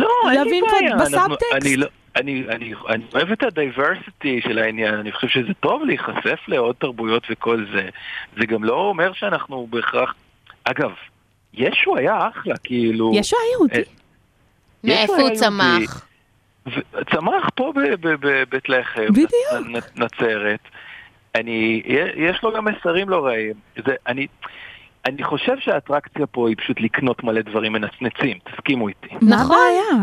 [0.00, 0.90] לא, אין לי להבין בעיה.
[0.98, 1.52] פה אנחנו- בסאבטקסט?
[1.66, 1.86] אני לא-
[2.16, 6.76] אני, אני, אני אוהב את ה diversity של העניין, אני חושב שזה טוב להיחשף לעוד
[6.78, 7.88] תרבויות וכל זה.
[8.36, 10.14] זה גם לא אומר שאנחנו בהכרח...
[10.64, 10.90] אגב,
[11.54, 13.12] ישו היה אחלה, כאילו...
[13.14, 13.76] ישו היה יהודי.
[13.76, 13.82] אה,
[14.84, 15.30] מאיפה הוא.
[15.34, 16.06] צמח?
[17.10, 17.72] צמח פה
[18.20, 19.86] בבית לחם, בדיוק.
[19.96, 20.60] נצרת.
[21.34, 21.82] אני,
[22.16, 23.54] יש לו גם מסרים לא רעים.
[23.86, 24.26] זה, אני,
[25.06, 29.08] אני חושב שהאטרקציה פה היא פשוט לקנות מלא דברים מנצנצים, תסכימו איתי.
[29.22, 29.56] נכון?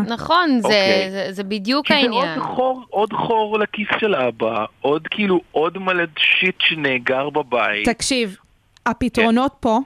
[0.07, 1.11] נכון, זה- אוקיי.
[1.11, 2.39] זה- זה בדיוק כי זה העניין.
[2.39, 7.89] עוד חור, עוד חור לכיס של אבא, עוד כאילו, עוד מלא שיט שנאגר בבית.
[7.89, 8.37] תקשיב,
[8.85, 9.79] הפתרונות פה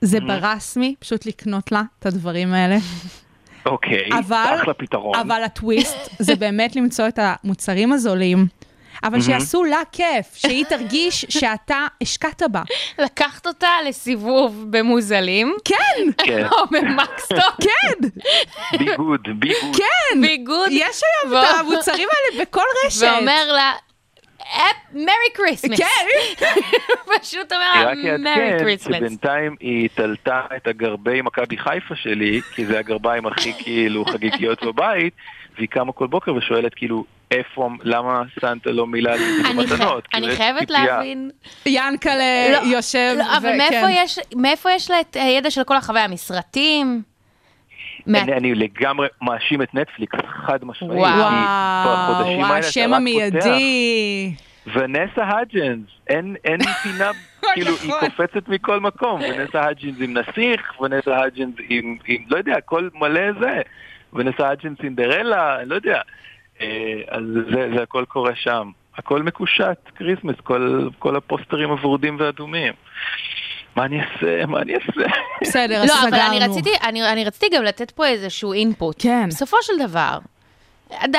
[0.00, 0.24] זה Mhm.
[0.26, 2.76] ברסמי, פשוט לקנות לה את הדברים האלה.
[3.66, 5.18] אוקיי, אבל- אחלה פתרון.
[5.18, 8.46] אבל הטוויסט זה באמת למצוא את המוצרים הזולים.
[9.04, 12.62] אבל שיעשו לה כיף, שהיא תרגיש שאתה השקעת בה.
[12.98, 18.08] לקחת אותה לסיבוב במוזלים, כן, כן, או במקסטוק, כן,
[18.78, 19.76] ביגוד, ביגוד.
[19.76, 20.20] כן.
[20.20, 23.02] ביגוד, יש היום את המוצרים האלה בכל רשת.
[23.02, 23.72] ואומר לה,
[24.92, 25.78] Merry Christmas.
[25.78, 26.46] כן.
[27.20, 28.96] פשוט אומר Merry Christmas.
[28.96, 35.14] שבינתיים היא תלתה את הגרבי מכבי חיפה שלי, כי זה הגרביים הכי כאילו חגיגיות בבית,
[35.56, 39.64] והיא קמה כל בוקר ושואלת כאילו, איפה, למה סנטה לא מילא לי את אני
[40.10, 40.84] כאילו, חייבת ציפייה.
[40.96, 41.30] להבין,
[41.66, 42.14] ינקלה
[42.52, 43.58] לא, יושב, לא, אבל.
[44.36, 46.08] מאיפה יש- לה את הידע של כל החוויה?
[46.08, 47.02] מסרטים?
[48.08, 50.92] אני, אני לגמרי מאשים את נטפליקס, חד משמעית.
[51.00, 51.18] וואו.
[52.38, 54.32] וואו, השם המיידי.
[54.74, 57.10] ונסה האדג'נס, אין, אין פינה,
[57.54, 57.92] כאילו, היא.
[58.00, 63.32] קופצת מכל מקום, ונסה האדג'נס עם נסיך, ונסה האדג'נס עם, עם, לא יודע, הכל מלא
[63.40, 63.60] זה,
[64.12, 66.00] ונסה האדג'נס סינדרלה, אני לא יודע.
[66.60, 66.66] אה,
[67.08, 67.22] אז
[67.54, 68.70] זה, זה הכל קורה שם.
[68.96, 72.72] הכל מקושט, Christmas, כל, כל הפוסטרים הוורודים ואדומים.
[73.76, 74.46] מה אני אעשה?
[74.46, 75.10] מה אני אעשה?
[75.42, 76.36] בסדר, אז לא, אבל סגרנו.
[76.36, 78.96] אני רציתי, אני, אני רציתי גם לתת פה איזשהו input.
[78.98, 79.28] כן.
[79.28, 80.18] בסופו של דבר,
[81.04, 81.16] ד-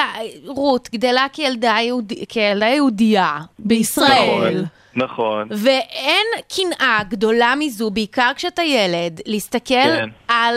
[0.48, 2.14] רות גדלה כילדה, יהוד...
[2.30, 4.64] כילדה יהודייה בישראל,
[4.96, 5.48] נכון.
[5.52, 6.26] ואין
[6.56, 10.10] קנאה גדולה מזו, בעיקר כשאתה ילד, להסתכל כן.
[10.28, 10.56] על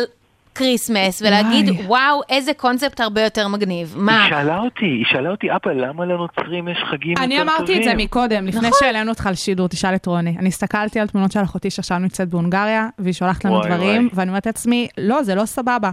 [0.54, 1.86] Christmas ולהגיד, וואי.
[1.86, 3.94] וואו, איזה קונספט הרבה יותר מגניב.
[3.96, 4.22] מה?
[4.24, 7.48] היא שאלה אותי, היא שאלה אותי, אבא, למה לנוצרים יש חגים יותר אני טובים?
[7.48, 8.72] אמרתי את זה מקודם, לפני נכון.
[8.80, 10.36] שהעלינו אותך לשידור, תשאל את רוני.
[10.38, 14.08] אני הסתכלתי על תמונות של אחותי שעכשיו נמצאת בהונגריה, והיא שולחת לנו וואי, דברים, וואי.
[14.14, 15.90] ואני אומרת לעצמי, לא, זה לא סבבה.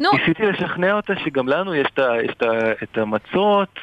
[0.00, 1.86] נו, ניסיתי לשכנע אותה שגם לנו יש
[2.82, 3.78] את המצות.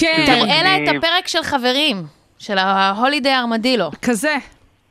[0.00, 0.96] כן, תראה לה את.
[0.96, 1.96] הפרק של חברים,
[2.38, 3.90] של ההולידיי ארמדילו.
[4.02, 4.36] כזה,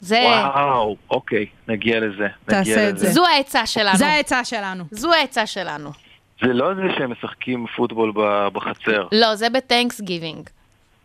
[0.01, 2.07] זה, וואו, אוקיי, נגיע לזה.
[2.17, 3.05] נגיע תעשה את לזה.
[3.07, 3.11] זה.
[3.13, 3.97] זו העצה שלנו.
[3.97, 4.83] זה העצה שלנו.
[4.91, 5.89] זו העצה שלנו.
[6.41, 8.13] זה לא זה שהם משחקים פוטבול
[8.53, 9.07] בחצר.
[9.11, 10.49] לא, זה בטנקס גיבינג.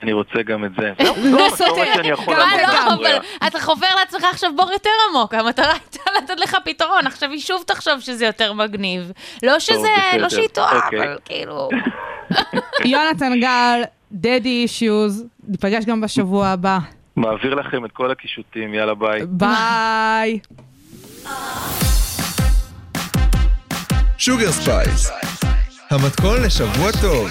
[0.02, 0.92] אני רוצה גם את זה.
[1.30, 3.08] זו המסורת שאני יכול מה לעמוד לא.
[3.08, 7.40] אבל אתה חופר לעצמך עכשיו בור יותר עמוק, המטרה הייתה לתת לך פתרון, עכשיו היא
[7.40, 9.12] שוב תחשוב שזה יותר מגניב.
[9.42, 9.88] לא שזה.
[10.18, 10.98] לא שהיא טועה, אוקיי.
[10.98, 11.68] אבל כאילו...
[12.84, 13.82] יונתן גל,
[14.12, 16.78] daddy issues, ניפגש גם בשבוע הבא.
[17.16, 19.20] מעביר לכם את כל הקישוטים, יאללה ביי.
[19.26, 20.38] ביי.
[24.18, 25.10] Sugar Spice,
[25.90, 27.28] המתכון לשבוע טוב.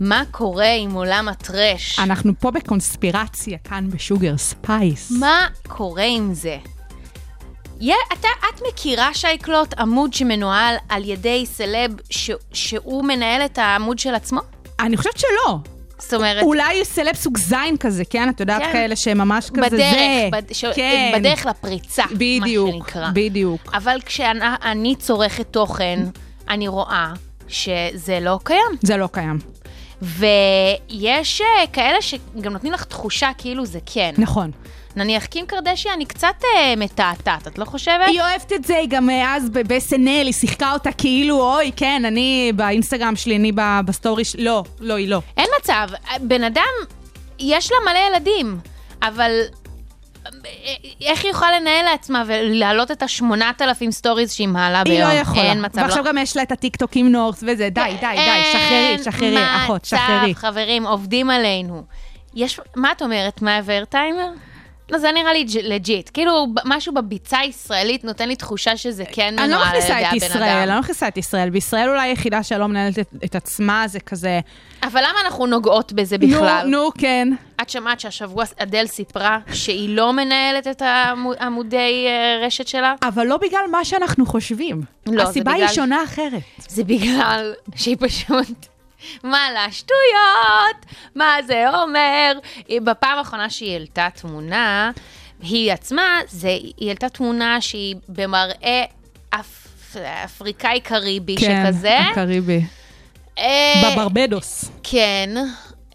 [0.00, 1.98] מה קורה עם עולם ה trash?
[1.98, 5.12] אנחנו פה בקונספירציה כאן ב Sugar Spice.
[5.20, 6.56] מה קורה עם זה?
[8.12, 14.14] אתה, את מכירה שייקלוט עמוד שמנוהל על ידי סלב ש, שהוא מנהל את העמוד של
[14.14, 14.40] עצמו?
[14.80, 15.58] אני חושבת שלא.
[15.98, 18.28] זאת אומרת, אולי סלב סוג זין כזה, כן?
[18.28, 18.72] את יודעת כן.
[18.72, 20.28] כאלה שהם ממש כזה בדרך, זה.
[20.32, 21.12] בד, ש, כן.
[21.18, 23.10] בדרך לפריצה, בדיוק, מה שנקרא.
[23.12, 23.72] בדיוק.
[23.74, 25.98] אבל כשאני צורכת תוכן,
[26.48, 27.12] אני רואה
[27.48, 28.76] שזה לא קיים.
[28.82, 29.38] זה לא קיים.
[30.02, 34.14] ויש אה, כאלה שגם נותנים לך תחושה כאילו זה כן.
[34.18, 34.50] נכון.
[34.96, 38.06] נניח קים קרדשיאן היא קצת אה, מתעתעת, את לא חושבת?
[38.06, 42.02] היא אוהבת את זה, היא גם אה, אז ב-SNL, היא שיחקה אותה כאילו, אוי, כן,
[42.04, 43.52] אני באינסטגרם שלי, אני
[43.86, 45.20] בסטורי שלי, לא, לא, היא לא.
[45.36, 45.88] אין מצב,
[46.20, 46.72] בן אדם,
[47.38, 48.58] יש לה מלא ילדים,
[49.02, 49.30] אבל
[50.26, 50.30] אה,
[51.00, 55.10] איך היא יכולה לנהל לעצמה ולהעלות את השמונת אלפים סטוריז שהיא מעלה היא ביום?
[55.10, 55.42] לא יכולה.
[55.42, 56.08] אין מצב, ועכשיו לא.
[56.08, 60.20] גם יש לה את הטיקטוק עם North וזה, די, די, די, שחררי, שחררי, אחות, שחררי.
[60.20, 61.82] אין מצב, חברים, עובדים עלינו.
[62.34, 64.28] יש, מה את אומרת, מה טיימר?
[64.90, 66.10] לא, זה נראה לי legit.
[66.14, 70.02] כאילו, משהו בביצה הישראלית נותן לי תחושה שזה כן אני לא מנוהל על מכניסה ידי
[70.02, 70.74] את הבן ישראל, אני אדם.
[70.74, 71.50] לא מכניסה את ישראל.
[71.50, 74.40] בישראל אולי היחידה שלא מנהלת את- את עצמה, זה כזה...
[74.82, 76.62] אבל למה אנחנו נוגעות בזה בכלל?
[76.66, 77.28] נו, נו, כן.
[77.62, 82.94] את שמעת שהשבוע אדל סיפרה שהיא לא מנהלת את העמו- עמודי אה, רשת שלה?
[83.02, 84.82] אבל לא בגלל מה שאנחנו חושבים.
[85.06, 86.42] לא, זה הסיבה היא בגלל- שונה אחרת.
[86.68, 88.66] זה בגלל שהיא פשוט
[89.24, 92.32] מעלה שטויות, מה זה אומר?
[92.84, 94.90] בפעם האחרונה שהיא העלתה תמונה,
[95.42, 98.84] היא עצמה, זה, היא העלתה תמונה שהיא במראה
[99.30, 101.98] אפ, אפריקאי קריבי כן, שכזה.
[101.98, 102.60] הקריבי.
[103.38, 104.70] אה, בברבדוס.
[104.82, 105.30] כן.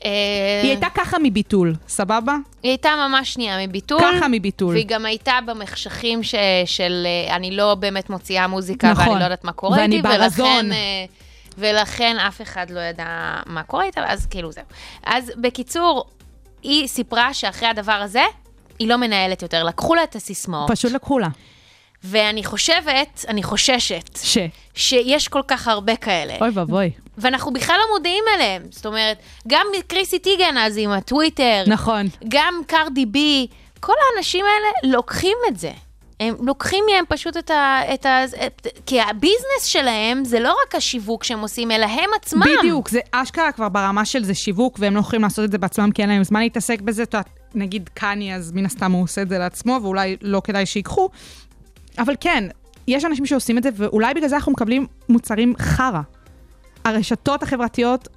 [0.05, 2.35] אה, היא הייתה ככה מביטול, סבבה?
[2.63, 4.01] היא הייתה ממש שנייה מביטול.
[4.01, 4.73] ככה מביטול.
[4.73, 6.35] והיא גם הייתה במחשכים ש,
[6.65, 9.07] של אה, אני לא באמת מוציאה מוזיקה נכון.
[9.07, 10.47] ואני לא יודעת מה קורה ואני איתי, ברזון.
[10.47, 11.05] ולכן, אה,
[11.57, 14.63] ולכן אף אחד לא ידע מה קורה איתה, אז כאילו זהו.
[15.05, 16.05] אז בקיצור,
[16.63, 18.23] היא סיפרה שאחרי הדבר הזה,
[18.79, 20.71] היא לא מנהלת יותר, לקחו לה את הסיסמאות.
[20.71, 21.27] פשוט לקחו לה.
[22.03, 24.37] ואני חושבת, אני חוששת, ש.
[24.73, 26.33] שיש כל כך הרבה כאלה.
[26.41, 26.91] אוי ואבוי.
[27.17, 28.63] ואנחנו בכלל לא מודעים אליהם.
[28.69, 32.07] זאת אומרת, גם קריסי טיגן אז עם הטוויטר, נכון.
[32.29, 33.47] גם קרדי בי,
[33.79, 35.71] כל האנשים האלה לוקחים את זה.
[36.21, 37.79] הם לוקחים מהם פשוט את ה...
[37.93, 42.41] את ה את, כי הביזנס שלהם זה לא רק השיווק שהם עושים, אלא הם עצמם.
[42.59, 45.91] בדיוק, זה אשכרה כבר ברמה של זה שיווק, והם לא יכולים לעשות את זה בעצמם,
[45.91, 47.03] כי אין להם זמן להתעסק בזה.
[47.03, 50.65] את יודעת, נגיד קני, אז מן הסתם הוא עושה את זה לעצמו, ואולי לא כדאי
[50.65, 51.09] שיקחו.
[51.97, 52.43] אבל כן,
[52.87, 56.01] יש אנשים שעושים את זה, ואולי בגלל זה אנחנו מקבלים מוצרים חרא.
[56.85, 58.07] הרשתות החברתיות,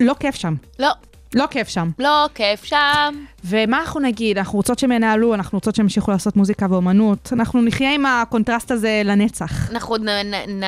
[0.00, 0.54] לא כיף שם.
[0.78, 0.90] לא,
[1.34, 1.90] לא כיף שם.
[1.98, 3.24] לא כיף שם.
[3.44, 4.38] ומה אנחנו נגיד?
[4.38, 7.30] אנחנו רוצות שהם ינהלו, אנחנו רוצות שהם ימשיכו לעשות מוזיקה ואומנות.
[7.32, 9.70] אנחנו נחיה עם הקונטרסט הזה לנצח.
[9.70, 10.64] אנחנו נ, נ, נ,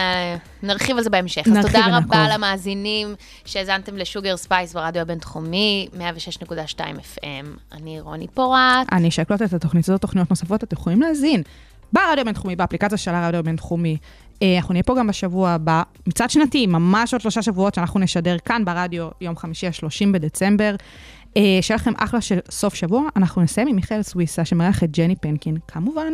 [0.62, 1.46] נרחיב על זה בהמשך.
[1.46, 2.12] נרחיב אז תודה ונעקוב.
[2.12, 7.46] רבה למאזינים שהאזנתם ל Sugar Spice ברדיו הבינתחומי, 106.2 FM.
[7.72, 8.92] אני רוני פורט.
[8.92, 11.42] אני אשקלוט את התוכנית הזאת, תוכניות נוספות, אתם יכולים להאזין
[11.92, 13.96] ברדיו הבינתחומי, באפליקציה של הרדיו הבינתחומי.
[14.42, 18.36] אה, אנחנו נהיה פה גם בשבוע הבא, מצעד שנתי, ממש עוד שלושה שבועות שאנחנו נשדר
[18.38, 20.74] כאן ברדיו, יום חמישי ה-30 בדצמבר.
[21.36, 23.02] אה, שיהיה לכם אחלה של סוף שבוע.
[23.16, 26.12] אנחנו נסיים עם מיכאל סוויסה, שמארח את ג'ני פנקין, כמובן.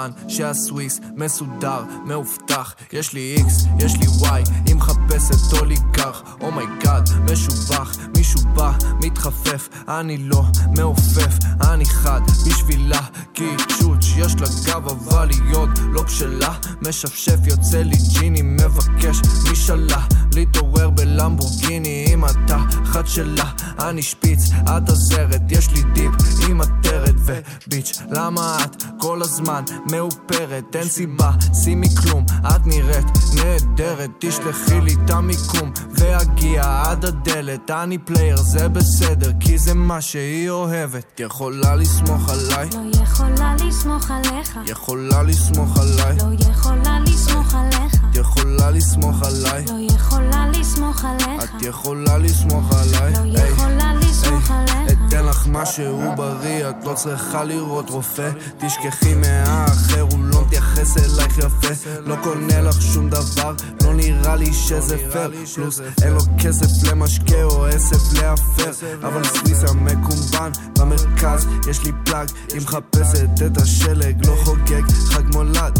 [0.00, 2.74] כמובן שהסוויס מסודר, מאובטח.
[2.92, 6.22] יש לי איקס, יש לי וואי, היא מחפשת אוליגרך.
[6.40, 9.68] אומייגאד, משובח, מישהו בא, מתחפף.
[9.88, 10.42] אני לא
[10.76, 11.34] מעופף,
[11.70, 13.00] אני חד בשבילה.
[13.32, 16.54] קיצ'וץ' יש לה גב אבל היא עוד לא בשלה.
[16.88, 19.20] משפשף יוצא לי ג'יני מבקש
[19.52, 20.06] משאלה.
[20.34, 26.12] להתעורר בלמבורגיני אם אתה חד שלה, אני שפיץ, את עוזרת, יש לי דיפ
[26.48, 30.76] עם עטרת ו bitch, למה את כל הזמן מאופרת?
[30.76, 31.30] אין סיבה,
[31.64, 38.68] שימי כלום, את נראית נהדרת, תשלחי לי את המיקום ואגיע עד הדלת, אני player, זה
[38.68, 41.20] בסדר, כי זה מה שהיא אוהבת.
[41.20, 44.58] יכולה לסמוך עליי, לא יכולה לסמוך עליך.
[44.66, 47.99] יכולה לסמוך עליי, לא יכולה לסמוך עליך.
[48.14, 51.44] יכולה לסמוך עליי, לא יכולה לסמוך עליך.
[51.44, 54.98] את יכולה לסמוך עליי, לא יכולה לסמוך עליך.
[55.08, 60.18] אתן לך משהו בריא, את לא צריכה לראות רופא תשכחי מהאחר, הוא
[60.50, 61.90] מתייחס אלייך יפה.
[62.06, 67.42] לא קונה לך שום דבר, לא נראה לי שזה פייר פלוס אין לו כסף למשקה
[67.42, 68.70] או עשב לאפר
[69.02, 72.30] אבל סוויסה מקומבן במרכז יש לי פלאג.
[72.52, 75.78] היא מחפשת את השלג לא חוגג חג מולד.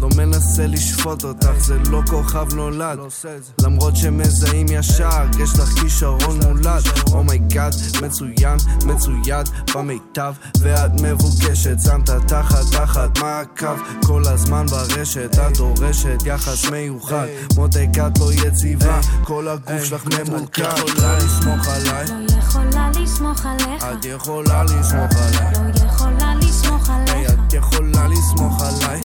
[0.00, 2.98] לא מנסה לשפוט אותך זה לא כוכב נולד.
[3.62, 6.82] למרות שמזהים ישר יש לך כישרון מולד.
[7.12, 7.72] oh my God
[8.02, 10.34] מצוין מצויד במיטב.
[10.60, 13.76] ואת מבוקשת שמת תחת תחת מעקב
[14.10, 17.26] כל הזמן ברשת את דורשת יחס מיוחד.
[17.56, 20.62] מותק את לא יציבה כל הגוף שלך ממולכד.
[20.62, 22.06] את יכולה לסמוך עליי?
[22.08, 23.84] לא יכולה לסמוך עליך.
[23.84, 25.52] את יכולה לסמוך עליי?
[25.54, 27.30] לא יכולה לסמוך עליך.
[27.30, 29.00] את יכולה לסמוך עליי